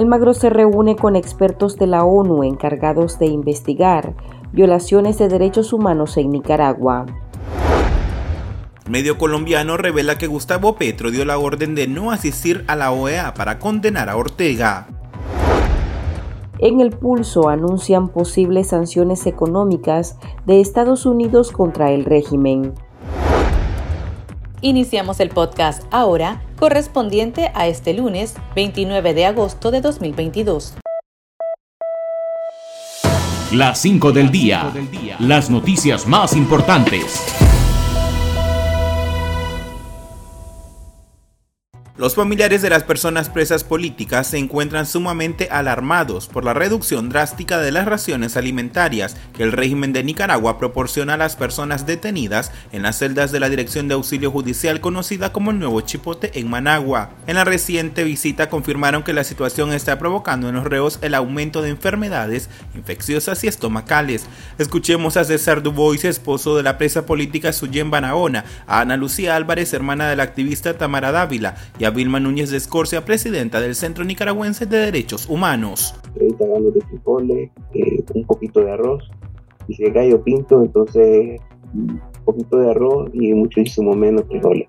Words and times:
Almagro 0.00 0.32
se 0.32 0.48
reúne 0.48 0.96
con 0.96 1.14
expertos 1.14 1.76
de 1.76 1.86
la 1.86 2.04
ONU 2.04 2.42
encargados 2.42 3.18
de 3.18 3.26
investigar 3.26 4.14
violaciones 4.50 5.18
de 5.18 5.28
derechos 5.28 5.74
humanos 5.74 6.16
en 6.16 6.30
Nicaragua. 6.30 7.04
Medio 8.88 9.18
colombiano 9.18 9.76
revela 9.76 10.16
que 10.16 10.26
Gustavo 10.26 10.76
Petro 10.76 11.10
dio 11.10 11.26
la 11.26 11.36
orden 11.36 11.74
de 11.74 11.86
no 11.86 12.12
asistir 12.12 12.64
a 12.66 12.76
la 12.76 12.92
OEA 12.92 13.34
para 13.34 13.58
condenar 13.58 14.08
a 14.08 14.16
Ortega. 14.16 14.88
En 16.60 16.80
el 16.80 16.92
pulso 16.92 17.50
anuncian 17.50 18.08
posibles 18.08 18.68
sanciones 18.68 19.26
económicas 19.26 20.16
de 20.46 20.62
Estados 20.62 21.04
Unidos 21.04 21.52
contra 21.52 21.90
el 21.90 22.06
régimen. 22.06 22.72
Iniciamos 24.62 25.20
el 25.20 25.28
podcast 25.28 25.84
ahora, 25.90 26.42
correspondiente 26.60 27.50
a 27.54 27.66
este 27.66 27.94
lunes 27.94 28.34
29 28.54 29.14
de 29.14 29.24
agosto 29.24 29.70
de 29.70 29.80
2022. 29.80 30.74
Las 33.52 33.78
5 33.80 34.12
del 34.12 34.30
día. 34.30 34.70
Las 35.18 35.48
noticias 35.50 36.06
más 36.06 36.36
importantes. 36.36 37.49
Los 42.00 42.14
familiares 42.14 42.62
de 42.62 42.70
las 42.70 42.82
personas 42.82 43.28
presas 43.28 43.62
políticas 43.62 44.26
se 44.28 44.38
encuentran 44.38 44.86
sumamente 44.86 45.48
alarmados 45.50 46.28
por 46.28 46.46
la 46.46 46.54
reducción 46.54 47.10
drástica 47.10 47.58
de 47.58 47.72
las 47.72 47.84
raciones 47.84 48.38
alimentarias 48.38 49.18
que 49.36 49.42
el 49.42 49.52
régimen 49.52 49.92
de 49.92 50.02
Nicaragua 50.02 50.58
proporciona 50.58 51.12
a 51.12 51.18
las 51.18 51.36
personas 51.36 51.84
detenidas 51.84 52.52
en 52.72 52.80
las 52.80 52.96
celdas 52.96 53.32
de 53.32 53.40
la 53.40 53.50
Dirección 53.50 53.86
de 53.86 53.96
Auxilio 53.96 54.30
Judicial 54.30 54.80
conocida 54.80 55.30
como 55.30 55.50
el 55.50 55.58
Nuevo 55.58 55.82
Chipote 55.82 56.40
en 56.40 56.48
Managua. 56.48 57.10
En 57.26 57.36
la 57.36 57.44
reciente 57.44 58.02
visita 58.02 58.48
confirmaron 58.48 59.02
que 59.02 59.12
la 59.12 59.22
situación 59.22 59.74
está 59.74 59.98
provocando 59.98 60.48
en 60.48 60.54
los 60.54 60.64
reos 60.64 61.00
el 61.02 61.14
aumento 61.14 61.60
de 61.60 61.68
enfermedades 61.68 62.48
infecciosas 62.74 63.44
y 63.44 63.48
estomacales. 63.48 64.24
Escuchemos 64.56 65.18
a 65.18 65.24
César 65.24 65.62
Dubois, 65.62 66.06
esposo 66.06 66.56
de 66.56 66.62
la 66.62 66.78
presa 66.78 67.04
política 67.04 67.52
Suyen 67.52 67.92
a 67.92 68.80
Ana 68.80 68.96
Lucía 68.96 69.36
Álvarez, 69.36 69.74
hermana 69.74 70.08
del 70.08 70.20
activista 70.20 70.78
Tamara 70.78 71.12
Dávila, 71.12 71.56
y 71.78 71.84
a 71.84 71.89
Vilma 71.90 72.20
Núñez 72.20 72.50
de 72.50 72.56
Escorcia, 72.56 73.04
presidenta 73.04 73.60
del 73.60 73.74
Centro 73.74 74.04
Nicaragüense 74.04 74.66
de 74.66 74.78
Derechos 74.78 75.28
Humanos. 75.28 75.94
30 76.14 76.46
gramos 76.46 76.74
de 76.74 76.80
frijoles, 76.82 77.50
eh, 77.74 78.04
un 78.14 78.24
poquito 78.24 78.60
de 78.60 78.72
arroz, 78.72 79.10
y 79.68 79.74
si 79.74 79.84
es 79.84 79.92
gallo 79.92 80.22
pinto, 80.22 80.62
entonces 80.62 81.40
un 81.74 82.00
poquito 82.24 82.58
de 82.58 82.70
arroz 82.70 83.10
y 83.12 83.32
muchísimo 83.34 83.94
menos 83.94 84.24
frijoles. 84.26 84.66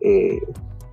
Eh, 0.00 0.40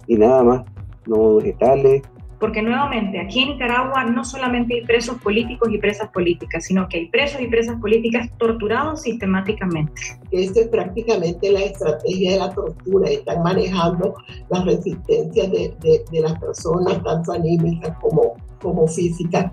y 0.08 0.16
nada 0.16 0.44
más, 0.44 0.66
no 1.08 1.36
vegetales, 1.36 2.02
porque 2.42 2.64
nuevamente 2.64 3.20
aquí 3.20 3.44
en 3.44 3.50
Nicaragua 3.50 4.04
no 4.04 4.26
solamente 4.26 4.74
hay 4.74 4.82
presos 4.82 5.22
políticos 5.22 5.70
y 5.72 5.78
presas 5.78 6.10
políticas, 6.10 6.66
sino 6.66 6.90
que 6.90 6.98
hay 6.98 7.06
presos 7.06 7.40
y 7.40 7.46
presas 7.46 7.80
políticas 7.80 8.30
torturados 8.40 9.04
sistemáticamente. 9.04 9.94
Esta 10.32 10.62
es 10.62 10.68
prácticamente 10.70 11.52
la 11.52 11.60
estrategia 11.60 12.32
de 12.32 12.40
la 12.40 12.52
tortura, 12.52 13.12
están 13.12 13.44
manejando 13.44 14.16
las 14.50 14.66
resistencias 14.66 15.52
de, 15.52 15.76
de, 16.12 16.20
las 16.20 16.40
personas, 16.40 17.04
tanto 17.04 17.32
anímicas 17.32 17.96
como, 18.02 18.34
como 18.60 18.88
físicas. 18.88 19.52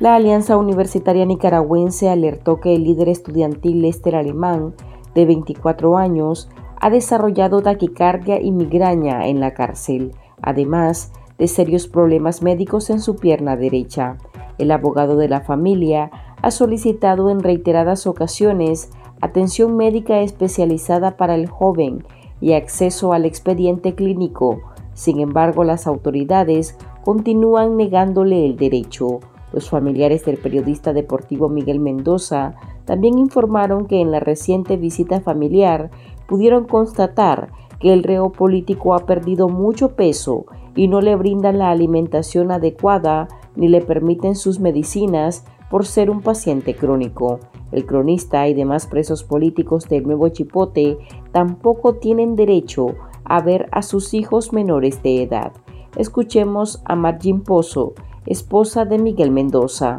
La 0.00 0.16
Alianza 0.16 0.56
Universitaria 0.56 1.24
Nicaragüense 1.24 2.08
alertó 2.10 2.58
que 2.58 2.74
el 2.74 2.82
líder 2.82 3.08
estudiantil 3.08 3.82
Lester 3.82 4.16
Alemán, 4.16 4.74
de 5.14 5.24
24 5.24 5.96
años, 5.96 6.48
ha 6.80 6.90
desarrollado 6.90 7.62
taquicardia 7.62 8.40
y 8.40 8.50
migraña 8.50 9.28
en 9.28 9.38
la 9.38 9.54
cárcel 9.54 10.10
además 10.42 11.12
de 11.38 11.48
serios 11.48 11.88
problemas 11.88 12.42
médicos 12.42 12.90
en 12.90 13.00
su 13.00 13.16
pierna 13.16 13.56
derecha. 13.56 14.18
El 14.58 14.70
abogado 14.70 15.16
de 15.16 15.28
la 15.28 15.40
familia 15.40 16.10
ha 16.42 16.50
solicitado 16.50 17.30
en 17.30 17.40
reiteradas 17.40 18.06
ocasiones 18.06 18.90
atención 19.20 19.76
médica 19.76 20.20
especializada 20.20 21.16
para 21.16 21.34
el 21.34 21.48
joven 21.48 22.04
y 22.40 22.52
acceso 22.52 23.12
al 23.12 23.24
expediente 23.24 23.94
clínico. 23.94 24.60
Sin 24.94 25.20
embargo, 25.20 25.64
las 25.64 25.86
autoridades 25.86 26.76
continúan 27.04 27.76
negándole 27.76 28.44
el 28.44 28.56
derecho. 28.56 29.20
Los 29.52 29.70
familiares 29.70 30.24
del 30.24 30.38
periodista 30.38 30.92
deportivo 30.92 31.48
Miguel 31.48 31.78
Mendoza 31.78 32.54
también 32.84 33.18
informaron 33.18 33.86
que 33.86 34.00
en 34.00 34.10
la 34.10 34.20
reciente 34.20 34.76
visita 34.76 35.20
familiar 35.20 35.90
pudieron 36.26 36.64
constatar 36.64 37.52
que 37.82 37.92
el 37.92 38.04
reo 38.04 38.30
político 38.30 38.94
ha 38.94 39.00
perdido 39.06 39.48
mucho 39.48 39.96
peso 39.96 40.46
y 40.76 40.86
no 40.86 41.00
le 41.00 41.16
brindan 41.16 41.58
la 41.58 41.70
alimentación 41.70 42.52
adecuada 42.52 43.26
ni 43.56 43.68
le 43.68 43.80
permiten 43.80 44.36
sus 44.36 44.60
medicinas 44.60 45.44
por 45.68 45.84
ser 45.84 46.08
un 46.08 46.22
paciente 46.22 46.76
crónico. 46.76 47.40
El 47.72 47.84
cronista 47.84 48.46
y 48.46 48.54
demás 48.54 48.86
presos 48.86 49.24
políticos 49.24 49.88
del 49.88 50.04
Nuevo 50.04 50.28
Chipote 50.28 50.96
tampoco 51.32 51.94
tienen 51.94 52.36
derecho 52.36 52.94
a 53.24 53.42
ver 53.42 53.68
a 53.72 53.82
sus 53.82 54.14
hijos 54.14 54.52
menores 54.52 55.02
de 55.02 55.22
edad. 55.22 55.52
Escuchemos 55.96 56.82
a 56.84 56.94
Margin 56.94 57.42
Pozo, 57.42 57.94
esposa 58.26 58.84
de 58.84 58.98
Miguel 58.98 59.32
Mendoza. 59.32 59.98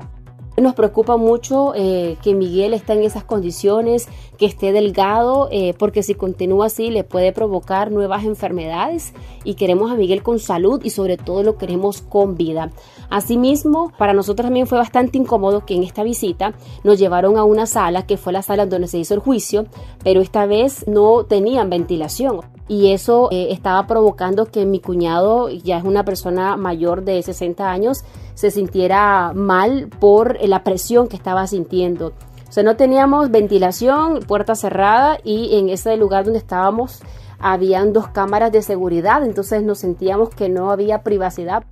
Nos 0.55 0.75
preocupa 0.75 1.17
mucho 1.17 1.73
eh, 1.75 2.17
que 2.21 2.35
Miguel 2.35 2.75
esté 2.75 2.93
en 2.93 3.03
esas 3.03 3.23
condiciones, 3.23 4.07
que 4.37 4.45
esté 4.45 4.71
delgado, 4.71 5.49
eh, 5.51 5.73
porque 5.79 6.03
si 6.03 6.13
continúa 6.13 6.67
así 6.67 6.91
le 6.91 7.03
puede 7.03 7.31
provocar 7.31 7.91
nuevas 7.91 8.23
enfermedades 8.23 9.13
y 9.43 9.55
queremos 9.55 9.91
a 9.91 9.95
Miguel 9.95 10.21
con 10.21 10.37
salud 10.37 10.79
y 10.83 10.91
sobre 10.91 11.17
todo 11.17 11.41
lo 11.41 11.57
queremos 11.57 12.01
con 12.01 12.37
vida. 12.37 12.71
Asimismo, 13.09 13.91
para 13.97 14.13
nosotros 14.13 14.45
también 14.45 14.67
fue 14.67 14.77
bastante 14.77 15.17
incómodo 15.17 15.65
que 15.65 15.73
en 15.75 15.83
esta 15.83 16.03
visita 16.03 16.53
nos 16.83 16.99
llevaron 16.99 17.37
a 17.37 17.43
una 17.43 17.65
sala 17.65 18.05
que 18.05 18.17
fue 18.17 18.31
la 18.31 18.43
sala 18.43 18.67
donde 18.67 18.87
se 18.87 18.99
hizo 18.99 19.15
el 19.15 19.21
juicio, 19.21 19.65
pero 20.03 20.21
esta 20.21 20.45
vez 20.45 20.87
no 20.87 21.23
tenían 21.23 21.71
ventilación 21.71 22.41
y 22.67 22.91
eso 22.91 23.29
eh, 23.31 23.47
estaba 23.51 23.87
provocando 23.87 24.45
que 24.45 24.65
mi 24.65 24.79
cuñado, 24.79 25.49
ya 25.49 25.77
es 25.77 25.83
una 25.83 26.05
persona 26.05 26.55
mayor 26.57 27.03
de 27.03 27.21
60 27.21 27.69
años, 27.69 28.03
se 28.33 28.51
sintiera 28.51 29.33
mal 29.33 29.89
por 29.99 30.37
la 30.47 30.63
presión 30.63 31.07
que 31.07 31.15
estaba 31.15 31.47
sintiendo. 31.47 32.13
O 32.47 32.51
sea, 32.51 32.63
no 32.63 32.75
teníamos 32.75 33.31
ventilación, 33.31 34.19
puerta 34.19 34.55
cerrada 34.55 35.17
y 35.23 35.57
en 35.57 35.69
ese 35.69 35.97
lugar 35.97 36.25
donde 36.25 36.39
estábamos 36.39 37.01
habían 37.39 37.93
dos 37.93 38.07
cámaras 38.07 38.51
de 38.51 38.61
seguridad, 38.61 39.23
entonces 39.23 39.63
nos 39.63 39.79
sentíamos 39.79 40.29
que 40.29 40.49
no 40.49 40.71
había 40.71 41.03
privacidad. 41.03 41.63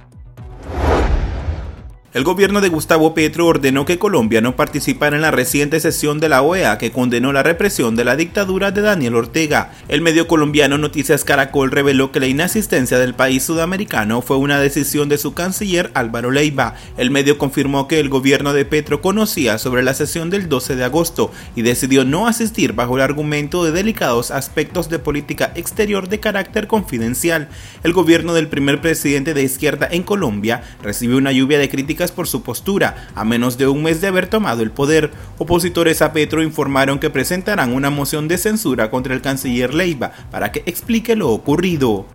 El 2.13 2.25
gobierno 2.25 2.59
de 2.59 2.67
Gustavo 2.67 3.13
Petro 3.13 3.47
ordenó 3.47 3.85
que 3.85 3.97
Colombia 3.97 4.41
no 4.41 4.57
participara 4.57 5.15
en 5.15 5.21
la 5.21 5.31
reciente 5.31 5.79
sesión 5.79 6.19
de 6.19 6.27
la 6.27 6.41
OEA 6.41 6.77
que 6.77 6.91
condenó 6.91 7.31
la 7.31 7.41
represión 7.41 7.95
de 7.95 8.03
la 8.03 8.17
dictadura 8.17 8.71
de 8.71 8.81
Daniel 8.81 9.15
Ortega. 9.15 9.71
El 9.87 10.01
medio 10.01 10.27
colombiano 10.27 10.77
Noticias 10.77 11.23
Caracol 11.23 11.71
reveló 11.71 12.11
que 12.11 12.19
la 12.19 12.27
inasistencia 12.27 12.99
del 12.99 13.13
país 13.13 13.43
sudamericano 13.43 14.21
fue 14.21 14.35
una 14.35 14.59
decisión 14.59 15.07
de 15.07 15.17
su 15.17 15.33
canciller 15.33 15.89
Álvaro 15.93 16.31
Leiva. 16.31 16.75
El 16.97 17.11
medio 17.11 17.37
confirmó 17.37 17.87
que 17.87 18.01
el 18.01 18.09
gobierno 18.09 18.51
de 18.51 18.65
Petro 18.65 18.99
conocía 18.99 19.57
sobre 19.57 19.81
la 19.81 19.93
sesión 19.93 20.29
del 20.29 20.49
12 20.49 20.75
de 20.75 20.83
agosto 20.83 21.31
y 21.55 21.61
decidió 21.61 22.03
no 22.03 22.27
asistir 22.27 22.73
bajo 22.73 22.97
el 22.97 23.03
argumento 23.03 23.63
de 23.63 23.71
delicados 23.71 24.31
aspectos 24.31 24.89
de 24.89 24.99
política 24.99 25.53
exterior 25.55 26.09
de 26.09 26.19
carácter 26.19 26.67
confidencial. 26.67 27.47
El 27.85 27.93
gobierno 27.93 28.33
del 28.33 28.49
primer 28.49 28.81
presidente 28.81 29.33
de 29.33 29.43
izquierda 29.43 29.87
en 29.89 30.03
Colombia 30.03 30.61
recibió 30.83 31.15
una 31.15 31.31
lluvia 31.31 31.57
de 31.57 31.69
críticas 31.69 32.00
por 32.09 32.27
su 32.27 32.41
postura, 32.41 33.09
a 33.13 33.25
menos 33.25 33.57
de 33.57 33.67
un 33.67 33.83
mes 33.83 33.99
de 33.99 34.07
haber 34.07 34.27
tomado 34.27 34.63
el 34.63 34.71
poder. 34.71 35.11
Opositores 35.37 36.01
a 36.01 36.13
Petro 36.13 36.41
informaron 36.41 36.99
que 36.99 37.09
presentarán 37.09 37.73
una 37.73 37.89
moción 37.89 38.29
de 38.29 38.37
censura 38.37 38.89
contra 38.89 39.13
el 39.13 39.21
canciller 39.21 39.73
Leiva 39.73 40.13
para 40.31 40.53
que 40.53 40.63
explique 40.65 41.17
lo 41.17 41.31
ocurrido. 41.31 42.05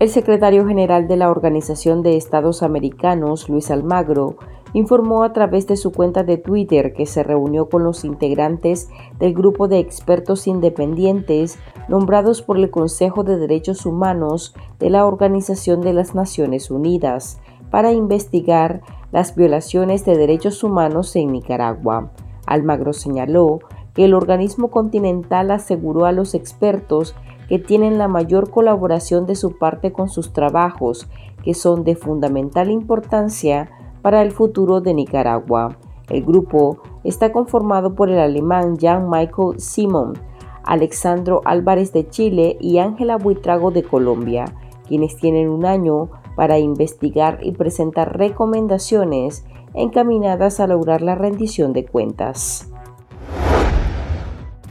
El 0.00 0.08
secretario 0.08 0.66
general 0.66 1.08
de 1.08 1.18
la 1.18 1.30
Organización 1.30 2.02
de 2.02 2.16
Estados 2.16 2.62
Americanos, 2.62 3.50
Luis 3.50 3.70
Almagro, 3.70 4.38
informó 4.72 5.24
a 5.24 5.32
través 5.32 5.66
de 5.66 5.76
su 5.76 5.92
cuenta 5.92 6.22
de 6.22 6.38
Twitter 6.38 6.92
que 6.94 7.06
se 7.06 7.22
reunió 7.22 7.68
con 7.68 7.84
los 7.84 8.04
integrantes 8.04 8.88
del 9.18 9.34
grupo 9.34 9.68
de 9.68 9.78
expertos 9.78 10.46
independientes 10.46 11.58
nombrados 11.88 12.42
por 12.42 12.56
el 12.56 12.70
Consejo 12.70 13.24
de 13.24 13.36
Derechos 13.36 13.84
Humanos 13.84 14.54
de 14.78 14.90
la 14.90 15.06
Organización 15.06 15.80
de 15.80 15.92
las 15.92 16.14
Naciones 16.14 16.70
Unidas 16.70 17.38
para 17.70 17.92
investigar 17.92 18.82
las 19.12 19.34
violaciones 19.34 20.04
de 20.04 20.16
derechos 20.16 20.62
humanos 20.62 21.14
en 21.16 21.32
Nicaragua. 21.32 22.10
Almagro 22.46 22.92
señaló 22.92 23.60
que 23.94 24.04
el 24.04 24.14
organismo 24.14 24.68
continental 24.68 25.50
aseguró 25.50 26.04
a 26.04 26.12
los 26.12 26.34
expertos 26.34 27.14
que 27.48 27.58
tienen 27.58 27.98
la 27.98 28.06
mayor 28.06 28.50
colaboración 28.50 29.26
de 29.26 29.34
su 29.34 29.58
parte 29.58 29.92
con 29.92 30.08
sus 30.08 30.32
trabajos, 30.32 31.08
que 31.42 31.54
son 31.54 31.82
de 31.84 31.96
fundamental 31.96 32.70
importancia 32.70 33.70
para 34.02 34.22
el 34.22 34.30
futuro 34.30 34.80
de 34.80 34.94
Nicaragua. 34.94 35.76
El 36.08 36.24
grupo 36.24 36.78
está 37.04 37.32
conformado 37.32 37.94
por 37.94 38.08
el 38.08 38.18
alemán 38.18 38.76
Jean-Michael 38.76 39.58
Simon, 39.58 40.14
Alexandro 40.64 41.40
Álvarez 41.44 41.92
de 41.92 42.08
Chile 42.08 42.56
y 42.60 42.78
Ángela 42.78 43.16
Buitrago 43.16 43.70
de 43.70 43.82
Colombia, 43.82 44.44
quienes 44.86 45.16
tienen 45.16 45.48
un 45.48 45.64
año 45.64 46.10
para 46.36 46.58
investigar 46.58 47.38
y 47.42 47.52
presentar 47.52 48.16
recomendaciones 48.16 49.44
encaminadas 49.74 50.60
a 50.60 50.66
lograr 50.66 51.02
la 51.02 51.14
rendición 51.14 51.72
de 51.72 51.84
cuentas. 51.84 52.70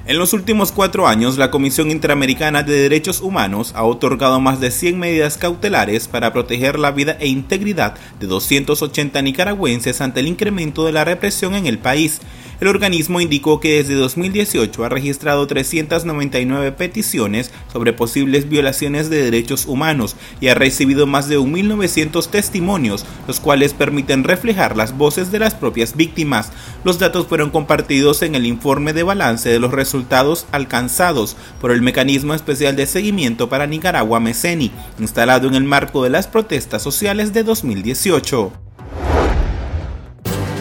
En 0.09 0.17
los 0.17 0.33
últimos 0.33 0.71
cuatro 0.71 1.05
años, 1.05 1.37
la 1.37 1.51
Comisión 1.51 1.91
Interamericana 1.91 2.63
de 2.63 2.73
Derechos 2.73 3.21
Humanos 3.21 3.73
ha 3.75 3.83
otorgado 3.83 4.39
más 4.39 4.59
de 4.59 4.71
100 4.71 4.97
medidas 4.97 5.37
cautelares 5.37 6.07
para 6.07 6.33
proteger 6.33 6.79
la 6.79 6.89
vida 6.89 7.15
e 7.19 7.27
integridad 7.27 7.93
de 8.19 8.25
280 8.25 9.21
nicaragüenses 9.21 10.01
ante 10.01 10.21
el 10.21 10.27
incremento 10.27 10.83
de 10.83 10.93
la 10.93 11.05
represión 11.05 11.53
en 11.53 11.67
el 11.67 11.77
país. 11.77 12.21
El 12.59 12.67
organismo 12.67 13.21
indicó 13.21 13.61
que 13.61 13.77
desde 13.77 13.93
2018 13.93 14.83
ha 14.83 14.89
registrado 14.89 15.47
399 15.47 16.73
peticiones 16.73 17.51
sobre 17.71 17.93
posibles 17.93 18.49
violaciones 18.49 19.09
de 19.09 19.23
derechos 19.23 19.65
humanos 19.65 20.17
y 20.41 20.49
ha 20.49 20.55
recibido 20.55 21.07
más 21.07 21.29
de 21.29 21.39
1.900 21.39 22.27
testimonios, 22.29 23.05
los 23.27 23.39
cuales 23.39 23.73
permiten 23.73 24.25
reflejar 24.25 24.75
las 24.75 24.97
voces 24.97 25.31
de 25.31 25.39
las 25.39 25.55
propias 25.55 25.95
víctimas. 25.95 26.51
Los 26.83 26.99
datos 26.99 27.27
fueron 27.27 27.49
compartidos 27.49 28.23
en 28.23 28.35
el 28.35 28.45
informe 28.45 28.91
de 28.91 29.03
balance 29.03 29.47
de 29.47 29.59
los 29.59 29.71
resultados 29.71 30.45
alcanzados 30.51 31.37
por 31.61 31.71
el 31.71 31.81
Mecanismo 31.81 32.33
Especial 32.33 32.75
de 32.75 32.87
Seguimiento 32.87 33.47
para 33.47 33.67
Nicaragua 33.67 34.19
MECENI, 34.19 34.71
instalado 34.99 35.47
en 35.47 35.55
el 35.55 35.63
marco 35.63 36.03
de 36.03 36.09
las 36.09 36.27
protestas 36.27 36.81
sociales 36.81 37.31
de 37.31 37.43
2018 37.43 38.68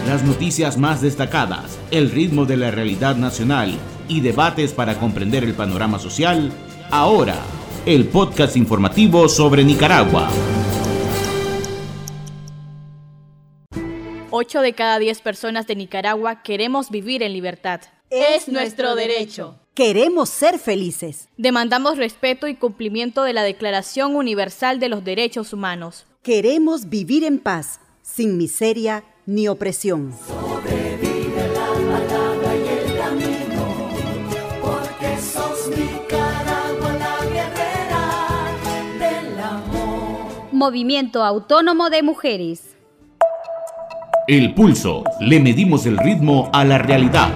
las 0.09 0.23
noticias 0.23 0.79
más 0.79 1.03
destacadas, 1.03 1.79
el 1.91 2.11
ritmo 2.11 2.47
de 2.47 2.57
la 2.57 2.71
realidad 2.71 3.17
nacional 3.17 3.75
y 4.09 4.23
debates 4.23 4.73
para 4.73 4.99
comprender 4.99 5.45
el 5.45 5.53
panorama 5.53 5.99
social, 5.99 6.51
ahora, 6.91 7.37
el 7.85 8.09
podcast 8.09 8.57
informativo 8.57 9.29
sobre 9.29 9.65
Nicaragua. 9.65 10.31
8 14.31 14.61
de 14.63 14.73
cada 14.73 14.99
10 14.99 15.21
personas 15.21 15.67
de 15.67 15.77
Nicaragua 15.77 16.43
queremos 16.43 16.89
vivir 16.89 17.23
en 17.23 17.35
libertad. 17.35 17.83
Es 18.09 18.49
nuestro 18.49 18.95
derecho. 18.95 19.57
Queremos 19.75 20.31
ser 20.31 20.59
felices. 20.59 21.29
Demandamos 21.37 21.99
respeto 21.99 22.49
y 22.49 22.55
cumplimiento 22.55 23.25
de 23.25 23.35
la 23.35 23.43
Declaración 23.43 24.17
Universal 24.17 24.81
de 24.81 24.89
los 24.89 25.05
Derechos 25.05 25.53
Humanos. 25.53 26.07
Queremos 26.23 26.89
vivir 26.89 27.25
en 27.25 27.39
paz, 27.39 27.81
sin 28.01 28.39
miseria 28.39 29.05
ni 29.29 29.47
opresión. 29.47 30.15
Sobrevive 30.27 31.49
la 31.53 31.67
palabra 31.93 32.57
y 32.57 32.67
el 32.67 32.97
camino, 32.97 33.63
porque 34.63 35.19
sos 35.21 35.69
Nicaragua 35.69 36.93
la 36.99 37.27
guerrera 37.27 38.03
del 38.99 39.39
amor. 39.39 40.33
Movimiento 40.51 41.23
Autónomo 41.23 41.91
de 41.91 42.03
Mujeres. 42.03 42.75
El 44.27 44.55
pulso. 44.55 45.05
Le 45.21 45.41
medimos 45.41 45.85
el 45.85 45.99
ritmo 45.99 46.49
a 46.55 46.65
la 46.65 46.79
realidad. 46.79 47.31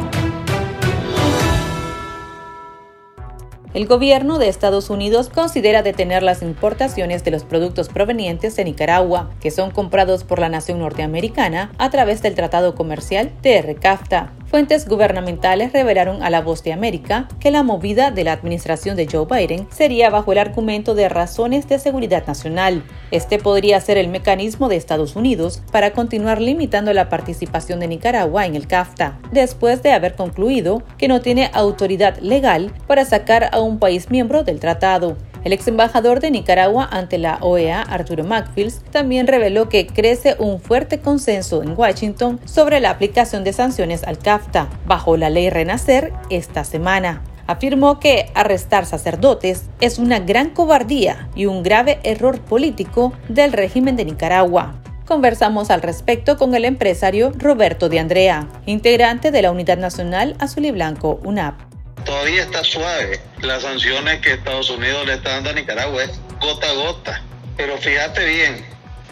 El 3.75 3.87
gobierno 3.87 4.39
de 4.39 4.49
Estados 4.49 4.91
Unidos 4.91 5.31
considera 5.31 5.83
detener 5.83 6.23
las 6.23 6.43
importaciones 6.43 7.25
de 7.25 7.31
los 7.31 7.45
productos 7.45 7.89
provenientes 7.89 8.55
de 8.55 8.67
Nicaragua, 8.67 9.31
que 9.41 9.51
son 9.51 9.71
comprados 9.71 10.25
por 10.25 10.39
la 10.39 10.51
nación 10.51 10.81
norteamericana 10.81 11.73
a 11.79 11.89
través 11.89 12.21
del 12.21 12.35
Tratado 12.35 12.75
Comercial 12.75 13.33
TR-CAFTA. 13.43 14.33
Fuentes 14.53 14.87
gubernamentales 14.87 15.73
revelaron 15.73 16.23
a 16.23 16.29
La 16.29 16.43
Voz 16.43 16.63
de 16.63 16.75
América 16.75 17.27
que 17.41 17.51
la 17.51 17.63
movida 17.63 18.11
de 18.11 18.23
la 18.23 18.33
administración 18.33 18.97
de 18.97 19.09
Joe 19.11 19.25
Biden 19.25 19.67
sería 19.71 20.11
bajo 20.11 20.31
el 20.31 20.37
argumento 20.37 20.95
de 20.95 21.09
razones 21.09 21.67
de 21.71 21.79
seguridad 21.79 22.27
nacional. 22.27 22.85
Este 23.11 23.39
podría 23.39 23.81
ser 23.81 23.97
el 23.97 24.09
mecanismo 24.09 24.69
de 24.69 24.77
Estados 24.77 25.17
Unidos 25.17 25.63
para 25.73 25.95
continuar 25.95 26.39
limitando 26.39 26.93
la 26.93 27.09
participación 27.09 27.81
de 27.81 27.89
Nicaragua 27.89 28.45
en 28.45 28.55
el 28.55 28.67
CAFTA, 28.67 29.19
después 29.33 29.83
de 29.83 29.93
haber 29.93 30.17
concluido 30.17 30.83
que 30.99 31.09
no 31.09 31.23
tiene 31.23 31.51
autoridad 31.55 32.19
legal 32.19 32.75
para 32.87 33.07
sacar 33.07 33.49
a 33.53 33.61
un 33.61 33.79
país 33.79 34.11
miembro 34.11 34.45
del 34.45 34.61
tratado. 34.61 35.17
El 35.45 35.53
ex 35.53 35.67
embajador 35.67 36.21
de 36.21 36.31
Nicaragua 36.31 36.89
ante 36.91 37.19
la 37.19 37.39
OEA, 37.41 37.83
Arturo 37.83 38.23
Macfields, 38.23 38.83
también 38.93 39.27
reveló 39.27 39.69
que 39.69 39.89
crece 39.89 40.37
un 40.39 40.61
fuerte 40.61 41.01
consenso 41.01 41.65
en 41.65 41.77
Washington 41.77 42.39
sobre 42.45 42.79
la 42.79 42.91
aplicación 42.91 43.43
de 43.43 43.53
sanciones 43.53 44.05
al 44.05 44.19
CAFTA, 44.19 44.69
bajo 44.87 45.17
la 45.17 45.31
ley 45.31 45.51
Renacer, 45.51 46.13
esta 46.31 46.63
semana. 46.63 47.23
Afirmó 47.49 47.99
que 47.99 48.31
arrestar 48.35 48.87
sacerdotes 48.87 49.65
es 49.81 49.99
una 49.99 50.21
gran 50.21 50.51
cobardía 50.51 51.29
y 51.35 51.47
un 51.47 51.65
grave 51.65 51.99
error 52.05 52.41
político 52.41 53.13
del 53.29 53.53
régimen 53.53 53.97
de 53.97 54.05
Nicaragua. 54.05 54.77
Conversamos 55.07 55.71
al 55.71 55.83
respecto 55.83 56.39
con 56.39 56.55
el 56.55 56.65
empresario 56.65 57.33
Roberto 57.37 57.89
de 57.89 57.99
Andrea, 57.99 58.49
integrante 58.67 59.33
de 59.33 59.43
la 59.43 59.51
Unidad 59.51 59.77
Nacional 59.77 60.37
Azul 60.39 60.67
y 60.67 60.71
Blanco, 60.71 61.21
UNAP 61.25 61.72
todavía 62.05 62.43
está 62.43 62.63
suave. 62.65 63.21
Las 63.41 63.63
sanciones 63.63 64.21
que 64.21 64.35
Estados 64.35 64.69
Unidos 64.71 65.07
le 65.07 65.15
está 65.15 65.31
dando 65.31 65.51
a 65.51 65.55
Nicaragua 65.55 66.05
es 66.05 66.11
gota 66.41 66.69
a 66.69 66.73
gota. 66.73 67.23
Pero 67.57 67.79
fíjate 67.79 68.25
bien, 68.25 68.65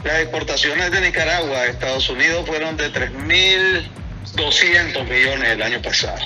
las 0.04 0.20
exportaciones 0.20 0.90
de 0.90 1.00
Nicaragua 1.00 1.58
a 1.58 1.66
Estados 1.66 2.08
Unidos 2.08 2.46
fueron 2.46 2.76
de 2.76 2.92
3.200 2.92 5.04
millones 5.04 5.50
el 5.50 5.62
año 5.62 5.80
pasado. 5.82 6.20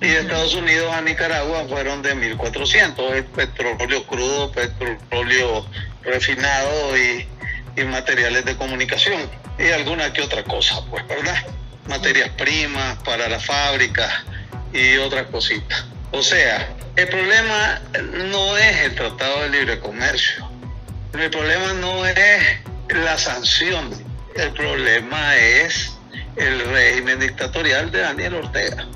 Y 0.00 0.08
de 0.08 0.20
Estados 0.20 0.54
Unidos 0.54 0.94
a 0.94 1.02
Nicaragua 1.02 1.66
fueron 1.68 2.02
de 2.02 2.14
1.400. 2.14 3.24
petróleo 3.24 4.06
crudo, 4.06 4.52
petróleo 4.52 5.66
refinado 6.02 6.96
y, 6.96 7.26
y 7.76 7.84
materiales 7.84 8.44
de 8.44 8.56
comunicación. 8.56 9.28
Y 9.58 9.72
alguna 9.72 10.12
que 10.12 10.22
otra 10.22 10.44
cosa, 10.44 10.80
pues, 10.88 11.04
¿verdad? 11.08 11.44
Materias 11.88 12.28
primas 12.30 12.96
para 13.02 13.28
la 13.28 13.40
fábrica 13.40 14.24
y 14.72 14.96
otras 14.98 15.26
cositas. 15.26 15.84
O 16.10 16.22
sea, 16.22 16.68
el 16.96 17.08
problema 17.08 17.80
no 18.30 18.56
es 18.56 18.76
el 18.82 18.94
Tratado 18.94 19.42
de 19.42 19.50
Libre 19.50 19.78
Comercio, 19.78 20.50
el 21.12 21.30
problema 21.30 21.74
no 21.74 22.06
es 22.06 22.58
la 22.88 23.18
sanción, 23.18 23.90
el 24.34 24.52
problema 24.52 25.36
es 25.36 25.92
el 26.36 26.60
régimen 26.70 27.20
dictatorial 27.20 27.90
de 27.90 28.00
Daniel 28.00 28.34
Ortega. 28.36 28.86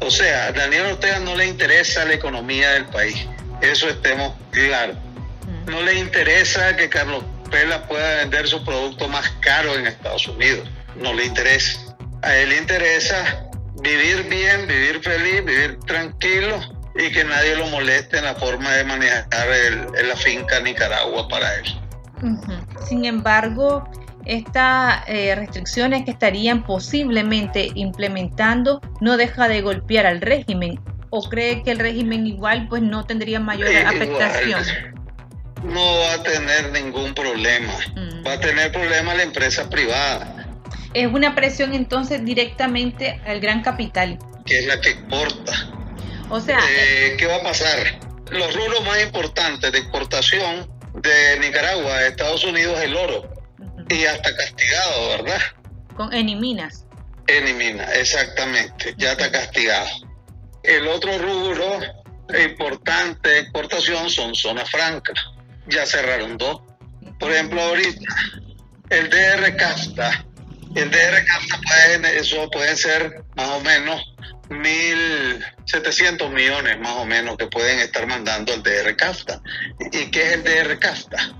O 0.00 0.10
sea, 0.10 0.46
a 0.46 0.52
Daniel 0.52 0.86
Ortega 0.86 1.18
no 1.18 1.36
le 1.36 1.46
interesa 1.46 2.04
la 2.06 2.14
economía 2.14 2.70
del 2.72 2.86
país, 2.86 3.26
eso 3.60 3.88
estemos 3.88 4.34
claros. 4.50 4.96
No 5.66 5.82
le 5.82 5.94
interesa 5.94 6.74
que 6.74 6.88
Carlos 6.88 7.22
Pela 7.50 7.86
pueda 7.86 8.16
vender 8.16 8.48
su 8.48 8.64
producto 8.64 9.08
más 9.08 9.28
caro 9.40 9.76
en 9.76 9.86
Estados 9.86 10.26
Unidos, 10.26 10.68
no 10.96 11.12
le 11.12 11.26
interesa. 11.26 11.78
A 12.22 12.34
él 12.36 12.48
le 12.48 12.56
interesa 12.56 13.51
vivir 13.82 14.28
bien, 14.28 14.66
vivir 14.66 15.00
feliz, 15.02 15.44
vivir 15.44 15.78
tranquilo 15.86 16.60
y 16.94 17.10
que 17.10 17.24
nadie 17.24 17.56
lo 17.56 17.66
moleste 17.68 18.18
en 18.18 18.24
la 18.24 18.34
forma 18.34 18.70
de 18.72 18.84
manejar 18.84 19.48
el, 19.48 20.08
la 20.08 20.16
finca 20.16 20.60
Nicaragua 20.60 21.26
para 21.28 21.54
él. 21.56 21.64
Sin 22.86 23.04
embargo, 23.04 23.88
estas 24.24 25.02
eh, 25.08 25.34
restricciones 25.34 26.04
que 26.04 26.12
estarían 26.12 26.64
posiblemente 26.64 27.70
implementando 27.74 28.80
no 29.00 29.16
deja 29.16 29.48
de 29.48 29.62
golpear 29.62 30.06
al 30.06 30.20
régimen 30.20 30.78
o 31.10 31.28
cree 31.28 31.62
que 31.62 31.72
el 31.72 31.78
régimen 31.78 32.26
igual 32.26 32.68
pues 32.68 32.82
no 32.82 33.04
tendría 33.04 33.40
mayor 33.40 33.68
afectación. 33.86 34.62
no 35.64 35.98
va 35.98 36.14
a 36.14 36.22
tener 36.22 36.70
ningún 36.70 37.14
problema. 37.14 37.72
Mm. 37.96 38.26
Va 38.26 38.34
a 38.34 38.40
tener 38.40 38.70
problema 38.70 39.14
la 39.14 39.24
empresa 39.24 39.68
privada 39.68 40.31
es 40.94 41.06
una 41.12 41.34
presión 41.34 41.74
entonces 41.74 42.24
directamente 42.24 43.20
al 43.26 43.40
gran 43.40 43.62
capital. 43.62 44.18
Que 44.44 44.60
es 44.60 44.66
la 44.66 44.80
que 44.80 44.90
exporta. 44.90 45.52
O 46.28 46.40
sea... 46.40 46.58
Eh, 46.58 47.16
¿Qué 47.18 47.26
va 47.26 47.36
a 47.36 47.42
pasar? 47.42 47.98
Los 48.30 48.54
rubros 48.54 48.84
más 48.84 49.02
importantes 49.02 49.70
de 49.72 49.78
exportación 49.78 50.70
de 50.94 51.38
Nicaragua 51.40 51.92
a 51.92 52.06
Estados 52.06 52.44
Unidos 52.44 52.78
es 52.78 52.84
el 52.84 52.96
oro. 52.96 53.32
Y 53.88 54.04
hasta 54.06 54.34
castigado, 54.34 55.08
¿verdad? 55.08 55.40
Con 55.96 56.12
eniminas. 56.12 56.86
Enimina, 57.26 57.84
exactamente, 57.92 58.94
ya 58.96 59.12
está 59.12 59.30
castigado. 59.30 59.86
El 60.62 60.88
otro 60.88 61.16
rubro 61.18 61.80
importante 62.44 63.28
de 63.28 63.38
exportación 63.40 64.08
son 64.10 64.34
zonas 64.34 64.70
francas. 64.70 65.18
Ya 65.68 65.86
cerraron 65.86 66.38
dos. 66.38 66.62
Por 67.18 67.32
ejemplo, 67.32 67.60
ahorita 67.60 68.14
el 68.90 69.08
DR 69.08 69.56
Casta, 69.56 70.24
el 70.74 70.90
DR 70.90 71.24
Casta 71.24 71.60
puede, 71.60 72.18
eso 72.18 72.50
pueden 72.50 72.76
ser 72.76 73.24
más 73.36 73.48
o 73.48 73.60
menos 73.60 74.02
1.700 74.48 76.30
millones 76.30 76.78
más 76.78 76.96
o 76.96 77.04
menos 77.04 77.36
que 77.36 77.46
pueden 77.46 77.78
estar 77.80 78.06
mandando 78.06 78.52
el 78.52 78.62
DR 78.62 78.94
CAFTA. 78.96 79.40
¿Y 79.92 80.10
qué 80.10 80.22
es 80.22 80.32
el 80.34 80.44
DR 80.44 80.78
CAFTA? 80.78 81.34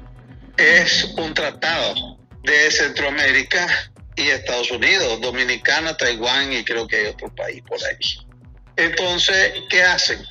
Es 0.57 1.05
un 1.17 1.35
tratado 1.35 2.19
de 2.43 2.71
Centroamérica 2.71 3.67
y 4.17 4.29
Estados 4.29 4.71
Unidos, 4.71 5.21
Dominicana, 5.21 5.97
Taiwán 5.97 6.53
y 6.53 6.65
creo 6.65 6.87
que 6.87 6.97
hay 6.97 7.07
otro 7.07 7.35
país 7.35 7.63
por 7.67 7.79
ahí. 7.85 8.27
Entonces, 8.77 9.55
¿qué 9.69 9.83
hacen? 9.83 10.25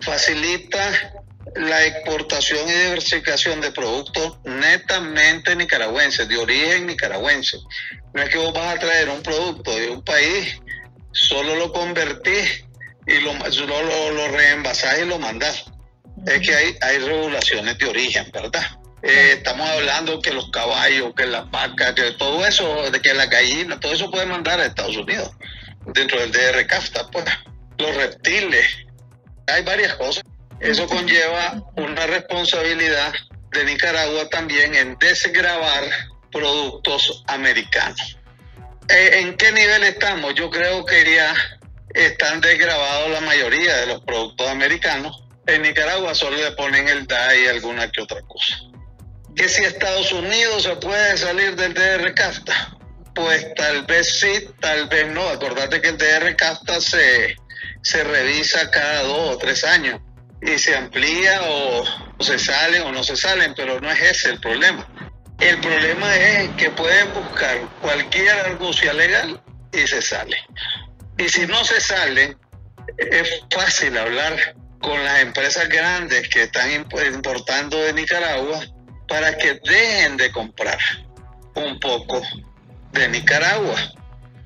Facilita 0.00 1.22
la 1.56 1.84
exportación 1.84 2.68
y 2.68 2.72
diversificación 2.72 3.60
de 3.60 3.70
productos 3.70 4.38
netamente 4.44 5.54
nicaragüenses, 5.54 6.28
de 6.28 6.36
origen 6.36 6.86
nicaragüense. 6.86 7.58
No 8.14 8.22
es 8.22 8.28
que 8.30 8.38
vos 8.38 8.52
vas 8.52 8.76
a 8.76 8.78
traer 8.78 9.08
un 9.08 9.22
producto 9.22 9.74
de 9.76 9.90
un 9.90 10.02
país 10.02 10.60
solo 11.14 11.54
lo 11.56 11.72
convertís 11.72 12.64
y 13.06 13.20
lo, 13.20 13.32
lo, 13.34 14.10
lo 14.10 14.28
reenvasás 14.28 14.98
y 15.00 15.06
lo 15.06 15.18
mandás. 15.18 15.64
Es 16.26 16.40
que 16.40 16.54
hay, 16.54 16.76
hay 16.80 16.98
regulaciones 16.98 17.78
de 17.78 17.86
origen, 17.86 18.30
¿verdad? 18.32 18.64
Eh, 19.02 19.34
estamos 19.36 19.68
hablando 19.68 20.20
que 20.20 20.32
los 20.32 20.50
caballos, 20.50 21.12
que 21.14 21.26
las 21.26 21.50
vacas, 21.50 21.92
que 21.94 22.12
todo 22.12 22.46
eso, 22.46 22.90
de 22.90 23.00
que 23.00 23.12
la 23.12 23.26
gallina, 23.26 23.78
todo 23.78 23.92
eso 23.92 24.10
puede 24.10 24.26
mandar 24.26 24.60
a 24.60 24.66
Estados 24.66 24.96
Unidos, 24.96 25.30
dentro 25.92 26.18
del 26.20 26.32
DR 26.32 26.66
CAFTA, 26.66 27.10
pues. 27.10 27.24
Los 27.76 27.94
reptiles, 27.96 28.66
hay 29.48 29.62
varias 29.62 29.94
cosas. 29.94 30.22
Eso 30.60 30.86
conlleva 30.86 31.62
una 31.76 32.06
responsabilidad 32.06 33.12
de 33.50 33.64
Nicaragua 33.64 34.28
también 34.30 34.74
en 34.74 34.96
desgravar 34.98 35.84
productos 36.34 37.22
americanos. 37.28 38.18
Eh, 38.88 39.20
¿En 39.20 39.36
qué 39.36 39.52
nivel 39.52 39.84
estamos? 39.84 40.34
Yo 40.34 40.50
creo 40.50 40.84
que 40.84 41.14
ya 41.14 41.34
están 41.94 42.40
desgrabados 42.40 43.10
la 43.10 43.20
mayoría 43.20 43.76
de 43.76 43.86
los 43.86 44.02
productos 44.02 44.48
americanos. 44.48 45.22
En 45.46 45.62
Nicaragua 45.62 46.14
solo 46.14 46.36
le 46.36 46.52
ponen 46.52 46.88
el 46.88 47.06
DA 47.06 47.36
y 47.36 47.46
alguna 47.46 47.90
que 47.90 48.02
otra 48.02 48.20
cosa. 48.22 48.56
Que 49.36 49.48
si 49.48 49.62
Estados 49.64 50.12
Unidos 50.12 50.64
se 50.64 50.76
puede 50.76 51.16
salir 51.16 51.56
del 51.56 51.74
DR 51.74 52.14
CAFTA, 52.14 52.76
pues 53.14 53.54
tal 53.54 53.84
vez 53.86 54.20
sí, 54.20 54.48
tal 54.60 54.88
vez 54.88 55.06
no. 55.12 55.28
Acordate 55.28 55.80
que 55.80 55.90
el 55.90 55.98
DR 55.98 56.36
CAFTA 56.36 56.80
se, 56.80 57.36
se 57.82 58.04
revisa 58.04 58.70
cada 58.70 59.02
dos 59.02 59.36
o 59.36 59.38
tres 59.38 59.64
años 59.64 60.00
y 60.42 60.58
se 60.58 60.76
amplía 60.76 61.42
o, 61.42 61.84
o 62.18 62.22
se 62.22 62.38
salen 62.38 62.82
o 62.82 62.92
no 62.92 63.02
se 63.02 63.16
salen, 63.16 63.54
pero 63.54 63.80
no 63.80 63.90
es 63.90 64.02
ese 64.02 64.30
el 64.30 64.40
problema. 64.40 64.86
El 65.40 65.60
problema 65.60 66.14
es 66.16 66.50
que 66.50 66.70
pueden 66.70 67.12
buscar 67.12 67.60
cualquier 67.80 68.30
argucia 68.30 68.92
legal 68.92 69.40
y 69.72 69.86
se 69.86 70.00
sale. 70.00 70.36
Y 71.18 71.28
si 71.28 71.46
no 71.46 71.64
se 71.64 71.80
sale, 71.80 72.36
es 72.98 73.42
fácil 73.50 73.96
hablar 73.98 74.56
con 74.80 75.02
las 75.02 75.20
empresas 75.20 75.68
grandes 75.68 76.28
que 76.28 76.44
están 76.44 76.70
importando 76.72 77.78
de 77.78 77.92
Nicaragua 77.92 78.60
para 79.08 79.36
que 79.36 79.60
dejen 79.64 80.16
de 80.16 80.30
comprar 80.30 80.78
un 81.54 81.78
poco 81.80 82.22
de 82.92 83.08
Nicaragua 83.08 83.76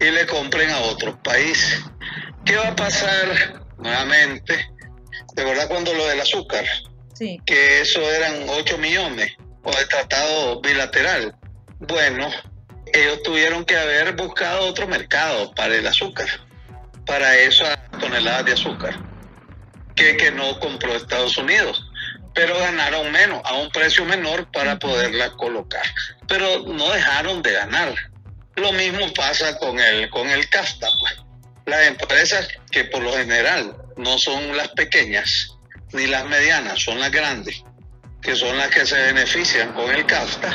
y 0.00 0.10
le 0.10 0.26
compren 0.26 0.70
a 0.70 0.80
otros 0.80 1.16
países. 1.22 1.82
¿Qué 2.44 2.56
va 2.56 2.68
a 2.68 2.76
pasar 2.76 3.62
nuevamente? 3.78 4.70
¿De 5.34 5.44
verdad 5.44 5.68
cuando 5.68 5.92
lo 5.92 6.06
del 6.06 6.20
azúcar? 6.20 6.64
Sí. 7.14 7.40
Que 7.44 7.80
eso 7.80 8.00
eran 8.00 8.48
8 8.48 8.78
millones 8.78 9.37
o 9.62 9.70
de 9.70 9.86
tratado 9.86 10.60
bilateral. 10.60 11.34
Bueno, 11.80 12.30
ellos 12.92 13.22
tuvieron 13.22 13.64
que 13.64 13.76
haber 13.76 14.14
buscado 14.16 14.66
otro 14.66 14.86
mercado 14.86 15.54
para 15.54 15.74
el 15.74 15.86
azúcar, 15.86 16.28
para 17.06 17.36
esas 17.36 17.78
toneladas 18.00 18.44
de 18.46 18.52
azúcar, 18.52 18.98
que, 19.94 20.30
no 20.32 20.58
compró 20.60 20.94
Estados 20.94 21.36
Unidos. 21.36 21.84
Pero 22.34 22.56
ganaron 22.58 23.10
menos, 23.10 23.40
a 23.44 23.54
un 23.54 23.70
precio 23.70 24.04
menor 24.04 24.50
para 24.52 24.78
poderla 24.78 25.30
colocar. 25.32 25.82
Pero 26.28 26.60
no 26.66 26.90
dejaron 26.92 27.42
de 27.42 27.52
ganar. 27.52 27.94
Lo 28.54 28.72
mismo 28.72 29.12
pasa 29.12 29.58
con 29.58 29.78
el, 29.80 30.08
con 30.10 30.28
el 30.28 30.48
CAFTA. 30.48 30.88
Pues. 31.00 31.16
Las 31.66 31.86
empresas 31.86 32.48
que 32.70 32.84
por 32.84 33.02
lo 33.02 33.12
general 33.12 33.76
no 33.96 34.18
son 34.18 34.56
las 34.56 34.68
pequeñas 34.68 35.58
ni 35.92 36.06
las 36.06 36.24
medianas, 36.26 36.80
son 36.80 37.00
las 37.00 37.10
grandes, 37.10 37.62
que 38.28 38.36
son 38.36 38.58
las 38.58 38.68
que 38.68 38.84
se 38.84 38.94
benefician 38.94 39.72
con 39.72 39.90
el 39.90 40.04
CAFTA, 40.04 40.50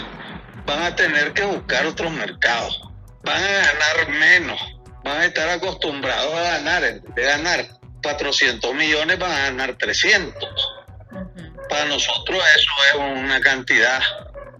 van 0.64 0.84
a 0.84 0.96
tener 0.96 1.34
que 1.34 1.44
buscar 1.44 1.88
otros 1.88 2.12
mercados. 2.12 2.80
Van 3.24 3.44
a 3.44 3.48
ganar 3.48 4.10
menos, 4.10 4.62
van 5.04 5.22
a 5.22 5.26
estar 5.26 5.50
acostumbrados 5.50 6.36
a 6.36 6.42
ganar, 6.60 7.02
de 7.02 7.24
ganar 7.24 7.66
400 8.04 8.76
millones, 8.76 9.18
van 9.18 9.32
a 9.32 9.40
ganar 9.46 9.76
300. 9.76 10.36
Para 11.68 11.86
nosotros 11.86 12.44
eso 12.56 12.72
es 12.90 13.24
una 13.24 13.42
cantidad 13.42 14.04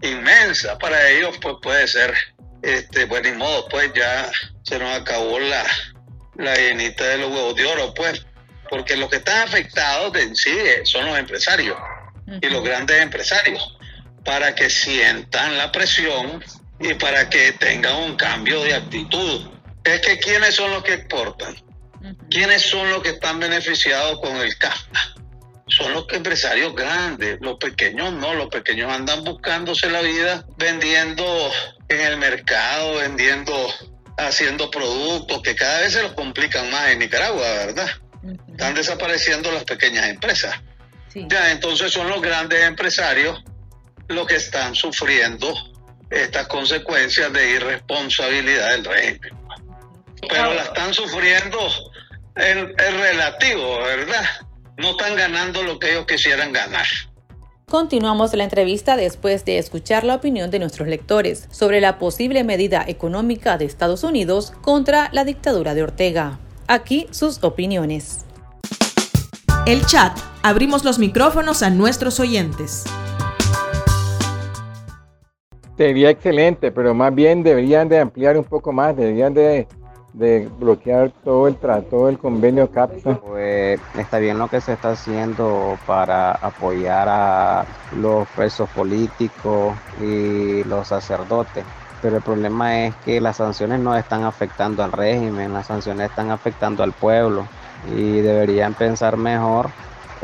inmensa, 0.02 0.76
para 0.76 1.08
ellos 1.10 1.38
pues 1.40 1.54
puede 1.62 1.86
ser, 1.86 2.12
este, 2.62 3.06
pues 3.06 3.22
ni 3.22 3.30
modo, 3.30 3.68
pues 3.68 3.92
ya 3.94 4.28
se 4.64 4.76
nos 4.76 4.90
acabó 4.90 5.38
la, 5.38 5.64
la 6.34 6.56
llenita 6.56 7.04
de 7.04 7.18
los 7.18 7.30
huevos 7.30 7.54
de 7.54 7.64
oro, 7.64 7.94
pues, 7.94 8.26
porque 8.68 8.96
los 8.96 9.08
que 9.08 9.18
están 9.18 9.46
afectados 9.46 10.12
de 10.14 10.22
en 10.22 10.34
sí 10.34 10.58
son 10.82 11.06
los 11.06 11.16
empresarios 11.16 11.76
y 12.40 12.48
los 12.48 12.64
grandes 12.64 13.00
empresarios 13.02 13.76
para 14.24 14.54
que 14.54 14.70
sientan 14.70 15.56
la 15.58 15.70
presión 15.70 16.42
y 16.80 16.94
para 16.94 17.28
que 17.28 17.52
tengan 17.52 17.94
un 17.96 18.16
cambio 18.16 18.62
de 18.62 18.74
actitud. 18.74 19.48
Es 19.84 20.00
que 20.00 20.18
¿quiénes 20.18 20.54
son 20.54 20.70
los 20.70 20.82
que 20.82 20.94
exportan? 20.94 21.54
¿Quiénes 22.30 22.62
son 22.62 22.90
los 22.90 23.02
que 23.02 23.10
están 23.10 23.38
beneficiados 23.38 24.20
con 24.20 24.36
el 24.36 24.56
CAFTA? 24.58 25.14
Son 25.66 25.92
los 25.92 26.06
empresarios 26.12 26.74
grandes, 26.74 27.38
los 27.40 27.56
pequeños 27.56 28.12
no, 28.12 28.34
los 28.34 28.48
pequeños 28.48 28.92
andan 28.92 29.24
buscándose 29.24 29.90
la 29.90 30.02
vida 30.02 30.44
vendiendo 30.58 31.50
en 31.88 32.00
el 32.00 32.16
mercado, 32.18 32.96
vendiendo, 32.96 33.52
haciendo 34.18 34.70
productos 34.70 35.42
que 35.42 35.54
cada 35.54 35.80
vez 35.80 35.94
se 35.94 36.02
los 36.02 36.12
complican 36.12 36.70
más 36.70 36.90
en 36.90 36.98
Nicaragua, 36.98 37.42
¿verdad? 37.42 37.88
Están 38.48 38.74
desapareciendo 38.74 39.50
las 39.52 39.64
pequeñas 39.64 40.06
empresas. 40.06 40.54
Ya, 41.14 41.52
entonces 41.52 41.92
son 41.92 42.08
los 42.08 42.20
grandes 42.20 42.62
empresarios 42.64 43.42
los 44.08 44.26
que 44.26 44.36
están 44.36 44.74
sufriendo 44.74 45.52
estas 46.10 46.46
consecuencias 46.48 47.32
de 47.32 47.50
irresponsabilidad 47.52 48.70
del 48.70 48.84
régimen. 48.84 49.32
Pero 50.28 50.54
la 50.54 50.62
están 50.62 50.92
sufriendo 50.92 51.58
en, 52.36 52.58
en 52.58 53.00
relativo, 53.00 53.78
¿verdad? 53.78 54.24
No 54.76 54.90
están 54.90 55.16
ganando 55.16 55.62
lo 55.62 55.78
que 55.78 55.92
ellos 55.92 56.06
quisieran 56.06 56.52
ganar. 56.52 56.86
Continuamos 57.66 58.34
la 58.34 58.44
entrevista 58.44 58.96
después 58.96 59.44
de 59.44 59.58
escuchar 59.58 60.04
la 60.04 60.16
opinión 60.16 60.50
de 60.50 60.58
nuestros 60.58 60.86
lectores 60.86 61.48
sobre 61.50 61.80
la 61.80 61.98
posible 61.98 62.44
medida 62.44 62.84
económica 62.86 63.56
de 63.56 63.64
Estados 63.64 64.04
Unidos 64.04 64.52
contra 64.62 65.08
la 65.12 65.24
dictadura 65.24 65.74
de 65.74 65.82
Ortega. 65.82 66.38
Aquí 66.68 67.06
sus 67.10 67.42
opiniones. 67.42 68.24
El 69.66 69.86
chat. 69.86 70.18
Abrimos 70.42 70.84
los 70.84 70.98
micrófonos 70.98 71.62
a 71.62 71.70
nuestros 71.70 72.20
oyentes. 72.20 72.84
Sería 75.78 76.10
excelente, 76.10 76.70
pero 76.70 76.92
más 76.92 77.14
bien 77.14 77.42
deberían 77.42 77.88
de 77.88 77.98
ampliar 77.98 78.36
un 78.36 78.44
poco 78.44 78.74
más, 78.74 78.94
deberían 78.94 79.32
de, 79.32 79.66
de 80.12 80.50
bloquear 80.58 81.12
todo 81.24 81.48
el 81.48 81.56
trato 81.56 82.08
del 82.08 82.18
convenio 82.18 82.70
CAPSA. 82.70 83.14
Pues 83.20 83.80
está 83.96 84.18
bien 84.18 84.36
lo 84.38 84.48
que 84.48 84.60
se 84.60 84.74
está 84.74 84.90
haciendo 84.90 85.78
para 85.86 86.32
apoyar 86.32 87.08
a 87.08 87.64
los 87.96 88.28
presos 88.36 88.68
políticos 88.68 89.74
y 89.98 90.62
los 90.64 90.88
sacerdotes, 90.88 91.64
pero 92.02 92.18
el 92.18 92.22
problema 92.22 92.84
es 92.84 92.94
que 92.96 93.18
las 93.18 93.38
sanciones 93.38 93.80
no 93.80 93.96
están 93.96 94.24
afectando 94.24 94.84
al 94.84 94.92
régimen, 94.92 95.54
las 95.54 95.68
sanciones 95.68 96.10
están 96.10 96.30
afectando 96.30 96.82
al 96.82 96.92
pueblo 96.92 97.48
y 97.92 98.20
deberían 98.20 98.74
pensar 98.74 99.16
mejor 99.16 99.70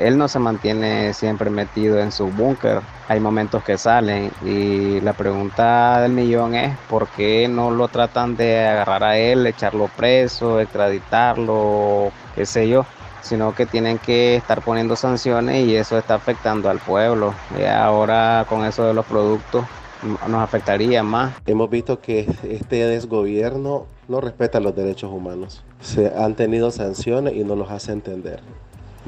él 0.00 0.16
no 0.16 0.28
se 0.28 0.38
mantiene 0.38 1.12
siempre 1.12 1.50
metido 1.50 2.00
en 2.00 2.10
su 2.10 2.26
búnker. 2.28 2.80
Hay 3.08 3.20
momentos 3.20 3.62
que 3.62 3.76
salen 3.76 4.30
y 4.42 5.00
la 5.00 5.12
pregunta 5.12 6.00
del 6.00 6.12
millón 6.12 6.54
es 6.54 6.76
por 6.88 7.06
qué 7.08 7.48
no 7.48 7.70
lo 7.70 7.88
tratan 7.88 8.34
de 8.36 8.66
agarrar 8.66 9.04
a 9.04 9.18
él, 9.18 9.46
echarlo 9.46 9.88
preso, 9.88 10.58
extraditarlo, 10.58 12.12
qué 12.34 12.46
sé 12.46 12.68
yo, 12.68 12.86
sino 13.20 13.54
que 13.54 13.66
tienen 13.66 13.98
que 13.98 14.36
estar 14.36 14.62
poniendo 14.62 14.96
sanciones 14.96 15.66
y 15.66 15.76
eso 15.76 15.98
está 15.98 16.14
afectando 16.14 16.70
al 16.70 16.78
pueblo. 16.78 17.34
Y 17.58 17.64
ahora 17.64 18.46
con 18.48 18.64
eso 18.64 18.84
de 18.84 18.94
los 18.94 19.04
productos 19.04 19.66
nos 20.02 20.42
afectaría 20.42 21.02
más. 21.02 21.34
Hemos 21.46 21.70
visto 21.70 22.00
que 22.00 22.26
este 22.48 22.76
desgobierno 22.86 23.86
no 24.08 24.20
respeta 24.20 24.60
los 24.60 24.74
derechos 24.74 25.12
humanos. 25.12 25.64
Se 25.80 26.12
han 26.14 26.34
tenido 26.34 26.70
sanciones 26.70 27.34
y 27.34 27.44
no 27.44 27.56
los 27.56 27.70
hace 27.70 27.92
entender. 27.92 28.40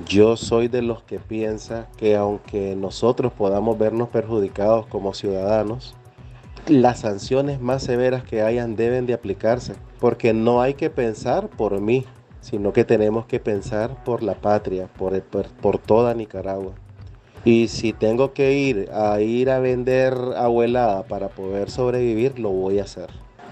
Yo 0.07 0.37
soy 0.37 0.69
de 0.69 0.83
los 0.83 1.03
que 1.03 1.19
piensa 1.19 1.89
que 1.97 2.17
aunque 2.17 2.75
nosotros 2.77 3.33
podamos 3.33 3.79
vernos 3.79 4.09
perjudicados 4.09 4.87
como 4.87 5.13
ciudadanos, 5.13 5.95
las 6.67 7.01
sanciones 7.01 7.61
más 7.61 7.83
severas 7.83 8.23
que 8.23 8.43
hayan 8.43 8.77
deben 8.77 9.05
de 9.05 9.15
aplicarse, 9.15 9.75
porque 10.01 10.33
no 10.33 10.63
hay 10.63 10.75
que 10.75 10.91
pensar 10.91 11.49
por 11.49 11.81
mí, 11.81 12.07
sino 12.41 12.73
que 12.73 12.85
tenemos 12.85 13.27
que 13.27 13.41
pensar 13.41 14.03
por 14.05 14.23
la 14.23 14.35
patria, 14.35 14.87
por, 14.87 15.21
por, 15.23 15.49
por 15.49 15.79
toda 15.79 16.15
Nicaragua. 16.15 16.73
Y 17.45 17.69
si 17.69 17.93
tengo 17.93 18.33
que 18.33 18.53
ir 18.55 18.89
a 18.93 19.21
ir 19.21 19.51
a 19.51 19.59
vender 19.59 20.15
abuelada 20.37 21.03
para 21.03 21.29
poder 21.29 21.71
sobrevivir, 21.71 22.39
lo 22.39 22.51
voy 22.51 22.79
a 22.79 22.85
hacer. 22.85 23.09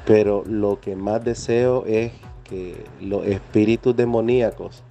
Pero 0.06 0.44
lo 0.46 0.80
que 0.80 0.94
más 0.94 1.24
deseo 1.24 1.84
es 1.86 2.12
que 2.44 2.84
los 3.00 3.26
espíritus 3.26 3.96
demoníacos 3.96 4.82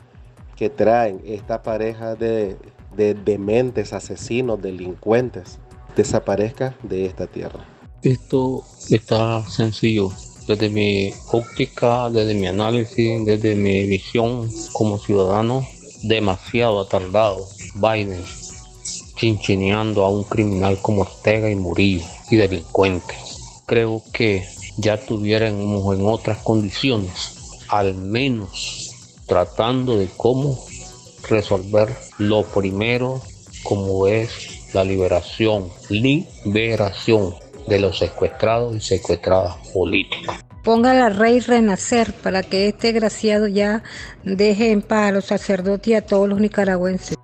que 0.57 0.69
traen 0.69 1.21
esta 1.25 1.63
pareja 1.63 2.15
de, 2.15 2.57
de 2.95 3.13
dementes, 3.13 3.93
asesinos, 3.93 4.61
delincuentes, 4.61 5.59
desaparezca 5.95 6.75
de 6.83 7.05
esta 7.05 7.27
tierra. 7.27 7.65
Esto 8.03 8.63
está 8.89 9.43
sencillo. 9.43 10.09
Desde 10.47 10.69
mi 10.69 11.13
óptica, 11.31 12.09
desde 12.09 12.33
mi 12.33 12.47
análisis, 12.47 13.25
desde 13.25 13.55
mi 13.55 13.85
visión 13.85 14.49
como 14.73 14.97
ciudadano, 14.97 15.65
demasiado 16.03 16.81
atardado. 16.81 17.45
Biden 17.75 18.23
chinchineando 19.19 20.05
a 20.05 20.09
un 20.09 20.23
criminal 20.23 20.79
como 20.81 21.01
Ortega 21.01 21.49
y 21.49 21.55
Murillo 21.55 22.05
y 22.31 22.37
delincuentes. 22.37 23.61
Creo 23.65 24.01
que 24.13 24.47
ya 24.77 24.97
tuviéramos 24.97 25.95
en 25.95 26.05
otras 26.05 26.37
condiciones, 26.39 27.65
al 27.67 27.95
menos 27.95 28.95
tratando 29.27 29.97
de 29.97 30.07
cómo 30.15 30.57
resolver 31.27 31.89
lo 32.17 32.43
primero 32.43 33.21
como 33.63 34.07
es 34.07 34.71
la 34.73 34.83
liberación, 34.83 35.69
liberación 35.89 37.35
de 37.67 37.79
los 37.79 37.99
secuestrados 37.99 38.75
y 38.75 38.79
secuestradas 38.79 39.55
políticos. 39.73 40.35
Ponga 40.63 40.93
la 40.93 41.09
rey 41.09 41.39
renacer 41.39 42.13
para 42.13 42.43
que 42.43 42.67
este 42.67 42.91
graciado 42.91 43.47
ya 43.47 43.83
deje 44.23 44.71
en 44.71 44.81
paz 44.81 45.09
a 45.09 45.11
los 45.11 45.25
sacerdotes 45.25 45.87
y 45.89 45.93
a 45.93 46.05
todos 46.05 46.27
los 46.27 46.39
nicaragüenses. 46.39 47.17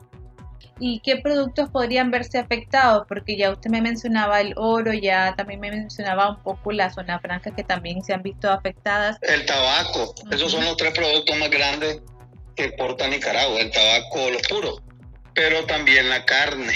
¿Y 0.80 1.00
qué 1.00 1.18
productos 1.18 1.70
podrían 1.70 2.12
verse 2.12 2.38
afectados? 2.38 3.06
Porque 3.08 3.38
ya 3.38 3.52
usted 3.52 3.70
me 3.70 3.82
mencionaba 3.82 4.42
el 4.42 4.54
oro, 4.58 4.94
ya 4.94 5.34
también 5.38 5.62
me 5.62 5.72
mencionaba 5.72 6.30
un 6.30 6.44
poco 6.44 6.72
la 6.74 6.92
zona 6.92 7.20
franca 7.20 7.56
que 7.56 7.64
también 7.64 8.04
se 8.04 8.14
han 8.14 8.22
visto 8.22 8.52
afectadas. 8.52 9.18
El 9.22 9.46
tabaco, 9.46 10.14
esos 10.32 10.52
son 10.52 10.66
los 10.66 10.76
tres 10.76 10.94
productos 10.94 11.38
más 11.38 11.50
grandes 11.50 12.02
que 12.56 12.66
exporta 12.66 13.08
Nicaragua, 13.08 13.60
el 13.60 13.72
tabaco, 13.72 14.30
los 14.32 14.42
puros, 14.44 14.82
pero 15.34 15.66
también 15.66 16.10
la 16.10 16.26
carne. 16.26 16.74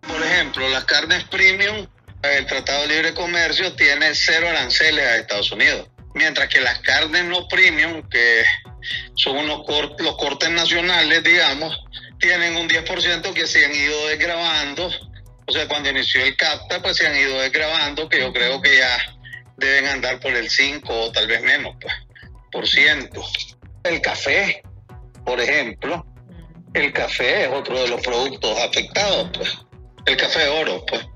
Por 0.00 0.20
ejemplo, 0.22 0.68
las 0.70 0.84
carnes 0.84 1.24
premium, 1.24 1.86
el 2.22 2.46
Tratado 2.46 2.82
de 2.82 2.88
Libre 2.88 3.14
Comercio 3.14 3.72
tiene 3.74 4.14
cero 4.14 4.48
aranceles 4.48 5.04
a 5.04 5.16
Estados 5.16 5.52
Unidos, 5.52 5.88
mientras 6.14 6.48
que 6.48 6.60
las 6.60 6.80
carnes 6.80 7.24
no 7.24 7.46
premium, 7.46 8.02
que 8.08 8.42
son 9.14 9.38
unos 9.38 9.64
cort 9.64 10.00
los 10.00 10.16
cortes 10.16 10.50
nacionales, 10.50 11.22
digamos, 11.22 11.84
tienen 12.18 12.56
un 12.56 12.68
10% 12.68 13.32
que 13.32 13.46
se 13.46 13.64
han 13.64 13.74
ido 13.74 14.08
desgrabando. 14.08 14.90
O 15.46 15.52
sea, 15.52 15.66
cuando 15.66 15.90
inició 15.90 16.24
el 16.24 16.36
CAPTA, 16.36 16.82
pues 16.82 16.96
se 16.96 17.06
han 17.06 17.16
ido 17.16 17.40
desgrabando, 17.40 18.08
que 18.08 18.20
yo 18.20 18.32
creo 18.32 18.60
que 18.60 18.76
ya 18.76 18.98
deben 19.56 19.86
andar 19.86 20.20
por 20.20 20.34
el 20.34 20.48
5 20.48 20.92
o 20.92 21.12
tal 21.12 21.26
vez 21.26 21.42
menos, 21.42 21.74
pues, 21.80 21.94
por 22.52 22.66
ciento. 22.66 23.22
El 23.84 24.00
café, 24.00 24.62
por 25.24 25.40
ejemplo, 25.40 26.04
el 26.74 26.92
café 26.92 27.44
es 27.44 27.50
otro 27.50 27.80
de 27.82 27.88
los 27.88 28.00
productos 28.02 28.58
afectados, 28.60 29.30
pues. 29.32 29.58
El 30.06 30.16
café 30.16 30.48
oro, 30.48 30.84
pues. 30.86 31.06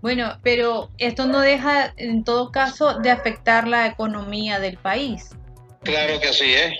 Bueno, 0.00 0.38
pero 0.42 0.90
esto 0.98 1.26
no 1.26 1.40
deja, 1.40 1.94
en 1.96 2.24
todo 2.24 2.50
caso, 2.50 2.98
de 2.98 3.10
afectar 3.10 3.68
la 3.68 3.86
economía 3.86 4.58
del 4.58 4.76
país. 4.76 5.30
Claro 5.82 6.18
que 6.20 6.28
así 6.28 6.52
es. 6.54 6.72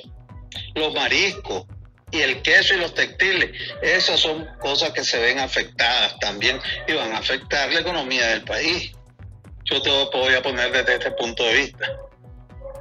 Los 0.74 0.92
mariscos, 0.94 1.66
y 2.12 2.20
el 2.20 2.42
queso 2.42 2.74
y 2.74 2.76
los 2.76 2.94
textiles, 2.94 3.50
esas 3.80 4.20
son 4.20 4.46
cosas 4.60 4.90
que 4.90 5.02
se 5.02 5.18
ven 5.18 5.38
afectadas 5.38 6.18
también 6.20 6.60
y 6.86 6.92
van 6.92 7.12
a 7.12 7.18
afectar 7.18 7.72
la 7.72 7.80
economía 7.80 8.26
del 8.28 8.44
país. 8.44 8.92
Yo 9.64 9.80
te 9.80 9.90
voy 9.90 10.34
a 10.34 10.42
poner 10.42 10.70
desde 10.70 10.94
este 10.94 11.10
punto 11.12 11.42
de 11.42 11.54
vista. 11.54 11.86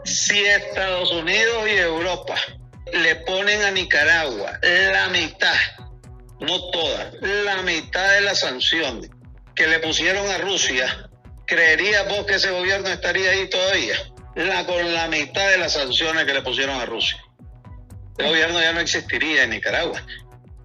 Si 0.03 0.43
Estados 0.43 1.11
Unidos 1.11 1.67
y 1.67 1.77
Europa 1.77 2.35
le 2.91 3.15
ponen 3.17 3.61
a 3.61 3.71
Nicaragua 3.71 4.59
la 4.61 5.07
mitad, 5.09 5.55
no 6.41 6.69
toda, 6.71 7.11
la 7.21 7.61
mitad 7.61 8.11
de 8.13 8.21
las 8.21 8.39
sanciones 8.39 9.09
que 9.55 9.67
le 9.67 9.79
pusieron 9.79 10.29
a 10.29 10.39
Rusia, 10.39 11.09
¿creerías 11.45 12.07
vos 12.09 12.25
que 12.25 12.35
ese 12.35 12.51
gobierno 12.51 12.89
estaría 12.89 13.31
ahí 13.31 13.49
todavía? 13.49 13.95
La, 14.35 14.65
con 14.65 14.93
la 14.93 15.07
mitad 15.07 15.49
de 15.51 15.57
las 15.57 15.73
sanciones 15.73 16.25
que 16.25 16.33
le 16.33 16.41
pusieron 16.41 16.79
a 16.81 16.85
Rusia 16.85 17.20
el 18.17 18.27
gobierno 18.27 18.59
ya 18.59 18.73
no 18.73 18.79
existiría 18.79 19.43
en 19.43 19.51
Nicaragua. 19.51 20.01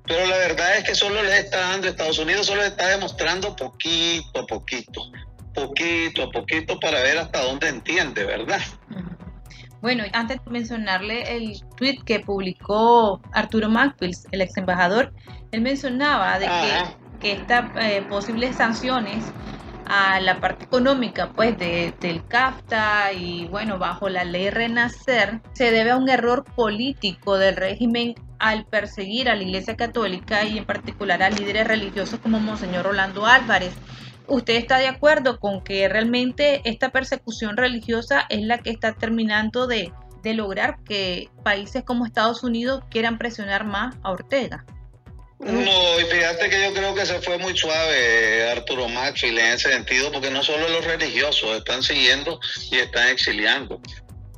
Pero 0.06 0.26
la 0.26 0.36
verdad 0.36 0.76
es 0.76 0.84
que 0.84 0.94
solo 0.94 1.22
les 1.22 1.44
está 1.44 1.58
dando, 1.58 1.88
Estados 1.88 2.18
Unidos 2.18 2.46
solo 2.46 2.62
les 2.62 2.70
está 2.70 2.88
demostrando 2.88 3.56
poquito 3.56 4.40
a 4.40 4.46
poquito, 4.46 5.02
poquito 5.52 6.22
a 6.24 6.30
poquito 6.30 6.78
para 6.78 7.02
ver 7.02 7.18
hasta 7.18 7.42
dónde 7.42 7.68
entiende, 7.68 8.24
¿verdad? 8.24 8.60
Bueno, 9.82 10.04
antes 10.12 10.42
de 10.44 10.50
mencionarle 10.50 11.36
el 11.36 11.60
tweet 11.76 11.98
que 12.04 12.20
publicó 12.20 13.20
Arturo 13.32 13.68
Macpils, 13.68 14.26
el 14.30 14.40
ex 14.40 14.56
embajador, 14.56 15.12
él 15.50 15.60
mencionaba 15.60 16.38
de 16.38 16.46
que, 16.46 17.18
que 17.20 17.32
estas 17.40 17.70
eh, 17.76 18.04
posibles 18.08 18.56
sanciones 18.56 19.24
a 19.86 20.20
la 20.20 20.40
parte 20.40 20.64
económica 20.64 21.30
pues 21.34 21.56
de, 21.58 21.94
del 22.00 22.26
CAFTA 22.26 23.12
y 23.12 23.46
bueno 23.46 23.78
bajo 23.78 24.08
la 24.08 24.24
ley 24.24 24.50
Renacer 24.50 25.40
se 25.52 25.70
debe 25.70 25.92
a 25.92 25.96
un 25.96 26.08
error 26.08 26.44
político 26.44 27.38
del 27.38 27.56
régimen 27.56 28.14
al 28.38 28.66
perseguir 28.66 29.28
a 29.28 29.34
la 29.34 29.42
Iglesia 29.42 29.76
Católica 29.76 30.44
y 30.44 30.58
en 30.58 30.64
particular 30.64 31.22
a 31.22 31.30
líderes 31.30 31.66
religiosos 31.66 32.20
como 32.20 32.38
Monseñor 32.40 32.84
Rolando 32.84 33.26
Álvarez. 33.26 33.74
¿Usted 34.28 34.56
está 34.56 34.78
de 34.78 34.88
acuerdo 34.88 35.38
con 35.38 35.62
que 35.62 35.88
realmente 35.88 36.60
esta 36.64 36.90
persecución 36.90 37.56
religiosa 37.56 38.26
es 38.28 38.42
la 38.42 38.58
que 38.58 38.70
está 38.70 38.92
terminando 38.92 39.66
de, 39.66 39.92
de 40.22 40.34
lograr 40.34 40.82
que 40.84 41.30
países 41.44 41.84
como 41.84 42.04
Estados 42.04 42.42
Unidos 42.42 42.82
quieran 42.90 43.18
presionar 43.18 43.64
más 43.64 43.96
a 44.02 44.10
Ortega? 44.10 44.66
No, 45.38 46.00
y 46.00 46.04
fíjate 46.04 46.48
que 46.48 46.62
yo 46.62 46.72
creo 46.72 46.94
que 46.94 47.04
se 47.04 47.20
fue 47.20 47.36
muy 47.38 47.56
suave 47.56 48.50
Arturo 48.50 48.88
Maxfield 48.88 49.38
en 49.38 49.52
ese 49.52 49.70
sentido, 49.70 50.10
porque 50.10 50.30
no 50.30 50.42
solo 50.42 50.68
los 50.68 50.84
religiosos 50.84 51.58
están 51.58 51.82
siguiendo 51.82 52.40
y 52.70 52.78
están 52.78 53.08
exiliando, 53.08 53.80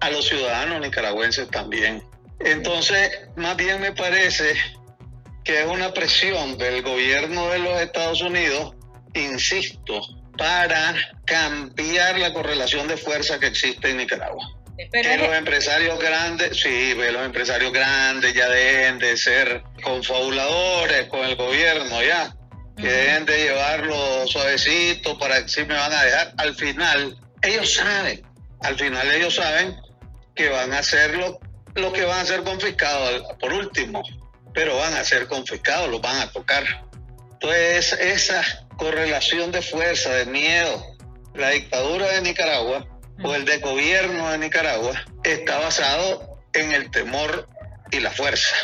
a 0.01 0.11
los 0.11 0.27
ciudadanos 0.27 0.81
nicaragüenses 0.81 1.49
también. 1.51 2.03
Entonces, 2.41 3.21
más 3.37 3.57
bien 3.57 3.81
me 3.81 3.93
parece 3.93 4.55
que 5.45 5.61
es 5.61 5.67
una 5.67 5.93
presión 5.95 6.59
del 6.59 6.83
gobierno 6.83 7.49
de 7.49 7.61
los 7.61 7.81
Estados 7.81 8.21
Unidos, 8.21 8.75
insisto, 9.15 10.01
para 10.37 10.95
cambiar 11.25 12.19
la 12.19 12.33
correlación 12.33 12.87
de 12.89 12.97
fuerza 12.97 13.39
que 13.39 13.47
existe 13.47 13.91
en 13.91 13.99
Nicaragua. 13.99 14.58
Que 14.79 15.19
los 15.19 15.35
empresarios 15.35 15.99
grandes, 15.99 16.61
sí, 16.61 16.95
los 16.95 17.25
empresarios 17.25 17.73
grandes 17.73 18.33
ya 18.33 18.49
dejen 18.49 18.99
de 19.01 19.17
ser 19.17 19.63
confabuladores 19.83 21.09
con 21.09 21.25
el 21.25 21.35
gobierno, 21.35 22.03
ya. 22.03 22.35
Que 22.77 22.87
dejen 22.87 23.27
de 23.27 23.37
llevarlo 23.37 24.27
suavecito 24.29 25.19
para 25.19 25.41
decir 25.41 25.67
me 25.67 25.75
van 25.75 25.93
a 25.93 26.05
dejar. 26.05 26.33
Al 26.37 26.55
final, 26.55 27.19
ellos 27.43 27.75
saben, 27.75 28.23
al 28.61 28.77
final 28.77 29.11
ellos 29.11 29.35
saben 29.35 29.77
que 30.37 30.49
van 30.49 30.73
a 30.73 30.83
lo, 31.17 31.41
lo 31.75 31.93
que 31.93 32.05
van 32.05 32.21
a 32.21 32.25
ser 32.25 32.45
confiscados 32.45 33.25
por 33.41 33.53
último, 33.53 34.01
pero 34.55 34.77
van 34.77 34.95
a 34.95 35.03
ser 35.03 35.27
confiscados, 35.27 35.91
los 35.91 36.01
van 36.01 36.21
a 36.21 36.31
tocar. 36.31 36.65
Entonces, 37.33 37.95
esa 37.95 38.45
correlación 38.77 39.51
de 39.51 39.61
fuerza, 39.61 40.15
de 40.15 40.27
miedo, 40.27 40.97
la 41.35 41.51
dictadura 41.51 42.07
de 42.13 42.23
Nicaragua 42.23 42.87
o 43.23 43.35
el 43.35 43.45
de 43.45 43.59
gobierno 43.59 44.31
de 44.31 44.39
Nicaragua 44.39 44.93
está 45.25 45.59
basado 45.59 46.39
en 46.53 46.73
el 46.73 46.91
temor 46.91 47.49
y 47.91 48.01
la 48.01 48.11
fuerza. 48.11 48.55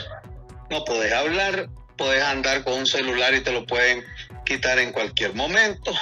No 0.71 0.85
puedes 0.85 1.13
hablar, 1.13 1.69
puedes 1.97 2.23
andar 2.23 2.65
con 2.65 2.75
un 2.75 2.87
celular 2.87 3.35
y 3.35 3.41
te 3.41 3.53
lo 3.53 3.67
pueden 3.67 4.05
quitar 4.45 4.79
en 4.79 4.93
cualquier 4.93 5.35
momento. 5.35 5.93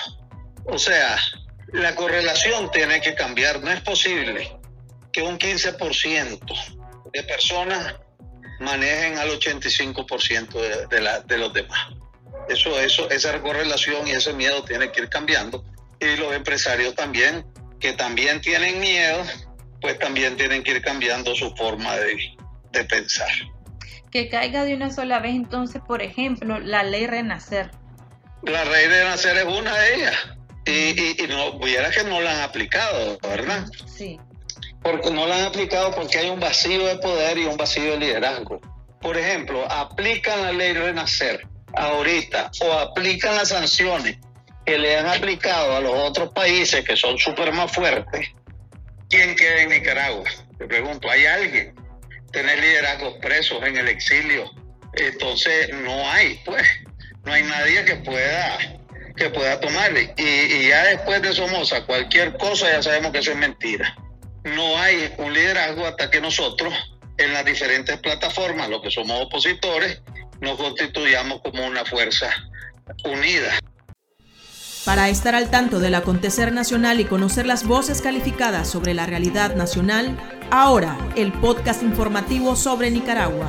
O 0.64 0.78
sea, 0.78 1.18
la 1.72 1.94
correlación 1.94 2.70
tiene 2.70 3.00
que 3.00 3.14
cambiar. 3.14 3.60
No 3.62 3.70
es 3.70 3.80
posible 3.80 4.56
que 5.12 5.22
un 5.22 5.38
15% 5.38 6.40
de 7.12 7.22
personas 7.24 7.96
manejen 8.60 9.18
al 9.18 9.30
85% 9.30 10.52
de, 10.52 10.86
de, 10.86 11.22
de 11.26 11.38
los 11.38 11.52
demás. 11.52 11.88
Eso, 12.48 12.78
eso, 12.80 13.08
esa 13.10 13.40
correlación 13.40 14.06
y 14.06 14.12
ese 14.12 14.32
miedo 14.32 14.64
tiene 14.64 14.90
que 14.90 15.02
ir 15.02 15.08
cambiando 15.08 15.64
Y 16.00 16.16
los 16.16 16.34
empresarios 16.34 16.94
también, 16.94 17.44
que 17.82 17.92
también 17.92 18.40
tienen 18.40 18.78
miedo, 18.78 19.24
pues 19.80 19.98
también 19.98 20.36
tienen 20.36 20.62
que 20.62 20.70
ir 20.70 20.82
cambiando 20.82 21.34
su 21.34 21.54
forma 21.56 21.96
de, 21.96 22.16
de 22.70 22.84
pensar. 22.84 23.28
Que 24.10 24.28
caiga 24.28 24.64
de 24.64 24.74
una 24.74 24.90
sola 24.90 25.18
vez 25.18 25.34
entonces, 25.34 25.82
por 25.86 26.00
ejemplo, 26.00 26.60
la 26.60 26.84
ley 26.84 27.06
Renacer. 27.06 27.72
La 28.44 28.64
ley 28.64 28.86
Renacer 28.86 29.36
es 29.36 29.44
una 29.44 29.76
de 29.76 29.94
ellas. 29.94 30.16
Y, 30.64 31.24
y, 31.24 31.26
no, 31.28 31.56
hubiera 31.56 31.90
que 31.90 32.04
no 32.04 32.20
la 32.20 32.36
han 32.36 32.42
aplicado, 32.42 33.18
¿verdad? 33.20 33.66
Sí. 33.86 34.18
Porque 34.80 35.10
no 35.10 35.26
la 35.26 35.38
han 35.38 35.44
aplicado 35.46 35.92
porque 35.92 36.18
hay 36.18 36.30
un 36.30 36.38
vacío 36.38 36.86
de 36.86 36.96
poder 36.98 37.36
y 37.36 37.46
un 37.46 37.56
vacío 37.56 37.92
de 37.92 37.96
liderazgo. 37.96 38.60
Por 39.00 39.18
ejemplo, 39.18 39.68
aplican 39.68 40.40
la 40.42 40.52
ley 40.52 40.72
Renacer 40.72 41.48
ahorita 41.74 42.52
o 42.60 42.72
aplican 42.74 43.34
las 43.34 43.48
sanciones 43.48 44.18
que 44.64 44.78
le 44.78 44.96
han 44.96 45.06
aplicado 45.06 45.76
a 45.76 45.80
los 45.80 45.94
otros 45.94 46.32
países 46.32 46.84
que 46.84 46.96
son 46.96 47.18
súper 47.18 47.52
más 47.52 47.72
fuertes. 47.72 48.28
¿Quién 49.08 49.34
queda 49.34 49.62
en 49.62 49.70
Nicaragua? 49.70 50.24
Te 50.58 50.66
pregunto, 50.66 51.10
¿hay 51.10 51.26
alguien? 51.26 51.74
Tener 52.32 52.58
liderazgos 52.58 53.14
presos 53.20 53.62
en 53.64 53.76
el 53.76 53.88
exilio. 53.88 54.50
Entonces 54.94 55.70
no 55.82 56.10
hay, 56.10 56.40
pues, 56.44 56.66
no 57.24 57.32
hay 57.32 57.42
nadie 57.42 57.84
que 57.84 57.96
pueda 57.96 58.58
que 59.16 59.30
pueda 59.30 59.60
tomarle. 59.60 60.14
Y, 60.16 60.22
y 60.22 60.68
ya 60.68 60.84
después 60.84 61.20
de 61.22 61.32
Somoza, 61.32 61.84
cualquier 61.84 62.36
cosa 62.38 62.70
ya 62.70 62.82
sabemos 62.82 63.12
que 63.12 63.18
eso 63.18 63.32
es 63.32 63.36
mentira. 63.36 63.94
No 64.44 64.78
hay 64.78 65.12
un 65.18 65.32
liderazgo 65.32 65.86
hasta 65.86 66.10
que 66.10 66.20
nosotros, 66.20 66.72
en 67.18 67.32
las 67.32 67.44
diferentes 67.44 67.98
plataformas, 67.98 68.68
los 68.68 68.82
que 68.82 68.90
somos 68.90 69.20
opositores, 69.20 70.00
nos 70.40 70.56
constituyamos 70.56 71.40
como 71.42 71.66
una 71.66 71.84
fuerza 71.84 72.28
unida. 73.04 73.58
Para 74.84 75.08
estar 75.08 75.36
al 75.36 75.48
tanto 75.48 75.78
del 75.78 75.94
acontecer 75.94 76.52
nacional 76.52 76.98
y 76.98 77.04
conocer 77.04 77.46
las 77.46 77.64
voces 77.64 78.02
calificadas 78.02 78.68
sobre 78.68 78.94
la 78.94 79.06
realidad 79.06 79.54
nacional, 79.54 80.18
ahora 80.50 80.98
el 81.14 81.32
podcast 81.32 81.84
informativo 81.84 82.56
sobre 82.56 82.90
Nicaragua. 82.90 83.48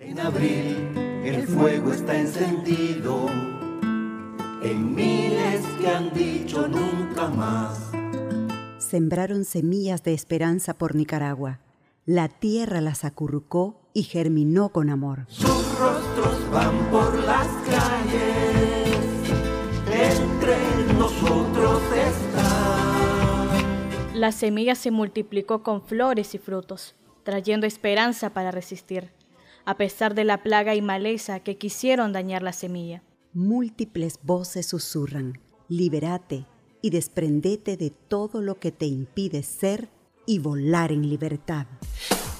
En 0.00 0.18
abril 0.18 1.22
el 1.24 1.46
fuego 1.46 1.92
está 1.92 2.18
encendido 2.18 3.28
en 4.60 4.92
miles 4.92 5.64
que 5.80 5.88
han 5.88 6.12
dicho 6.12 6.66
nunca 6.66 7.28
más. 7.28 7.92
Sembraron 8.78 9.44
semillas 9.44 10.02
de 10.02 10.14
esperanza 10.14 10.74
por 10.74 10.96
Nicaragua. 10.96 11.60
La 12.06 12.28
tierra 12.28 12.80
las 12.80 13.04
acurrucó 13.04 13.85
y 13.96 14.02
germinó 14.02 14.68
con 14.68 14.90
amor. 14.90 15.24
Sus 15.26 15.78
rostros 15.78 16.50
van 16.50 16.90
por 16.90 17.18
las 17.24 17.46
calles, 17.64 19.30
entre 19.90 20.58
nosotros 20.98 21.80
están. 21.96 22.50
La 24.14 24.32
semilla 24.32 24.74
se 24.74 24.90
multiplicó 24.90 25.62
con 25.62 25.80
flores 25.80 26.34
y 26.34 26.38
frutos, 26.38 26.94
trayendo 27.22 27.66
esperanza 27.66 28.34
para 28.34 28.50
resistir, 28.50 29.12
a 29.64 29.78
pesar 29.78 30.14
de 30.14 30.24
la 30.24 30.42
plaga 30.42 30.74
y 30.74 30.82
maleza 30.82 31.40
que 31.40 31.56
quisieron 31.56 32.12
dañar 32.12 32.42
la 32.42 32.52
semilla. 32.52 33.02
Múltiples 33.32 34.18
voces 34.22 34.66
susurran, 34.66 35.40
liberate 35.70 36.44
y 36.82 36.90
desprendete 36.90 37.78
de 37.78 37.88
todo 37.88 38.42
lo 38.42 38.58
que 38.58 38.72
te 38.72 38.84
impide 38.84 39.42
ser 39.42 39.88
y 40.26 40.38
volar 40.38 40.92
en 40.92 41.08
libertad. 41.08 41.66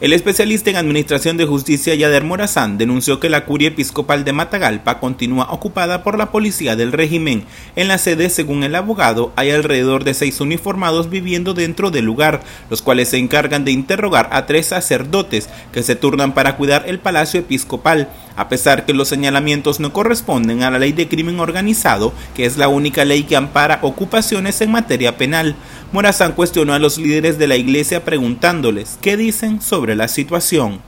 El 0.00 0.12
especialista 0.12 0.70
en 0.70 0.76
Administración 0.76 1.36
de 1.38 1.44
Justicia 1.44 1.92
Yader 1.92 2.22
Morazán 2.22 2.78
denunció 2.78 3.18
que 3.18 3.28
la 3.28 3.44
curia 3.44 3.66
episcopal 3.66 4.24
de 4.24 4.32
Matagalpa 4.32 5.00
continúa 5.00 5.48
ocupada 5.50 6.04
por 6.04 6.16
la 6.16 6.30
policía 6.30 6.76
del 6.76 6.92
régimen. 6.92 7.42
En 7.74 7.88
la 7.88 7.98
sede, 7.98 8.30
según 8.30 8.62
el 8.62 8.76
abogado, 8.76 9.32
hay 9.34 9.50
alrededor 9.50 10.04
de 10.04 10.14
seis 10.14 10.40
uniformados 10.40 11.10
viviendo 11.10 11.52
dentro 11.52 11.90
del 11.90 12.04
lugar, 12.04 12.42
los 12.70 12.80
cuales 12.80 13.08
se 13.08 13.18
encargan 13.18 13.64
de 13.64 13.72
interrogar 13.72 14.28
a 14.30 14.46
tres 14.46 14.66
sacerdotes 14.66 15.48
que 15.72 15.82
se 15.82 15.96
turnan 15.96 16.32
para 16.32 16.56
cuidar 16.56 16.84
el 16.86 17.00
palacio 17.00 17.40
episcopal, 17.40 18.08
a 18.38 18.48
pesar 18.48 18.86
que 18.86 18.94
los 18.94 19.08
señalamientos 19.08 19.80
no 19.80 19.92
corresponden 19.92 20.62
a 20.62 20.70
la 20.70 20.78
ley 20.78 20.92
de 20.92 21.08
crimen 21.08 21.40
organizado, 21.40 22.12
que 22.36 22.46
es 22.46 22.56
la 22.56 22.68
única 22.68 23.04
ley 23.04 23.24
que 23.24 23.34
ampara 23.34 23.80
ocupaciones 23.82 24.60
en 24.60 24.70
materia 24.70 25.16
penal. 25.16 25.56
Morazán 25.90 26.32
cuestionó 26.32 26.72
a 26.72 26.78
los 26.78 26.98
líderes 26.98 27.36
de 27.36 27.48
la 27.48 27.56
iglesia 27.56 28.04
preguntándoles 28.04 28.96
qué 29.00 29.16
dicen 29.16 29.60
sobre 29.60 29.96
la 29.96 30.06
situación. 30.06 30.87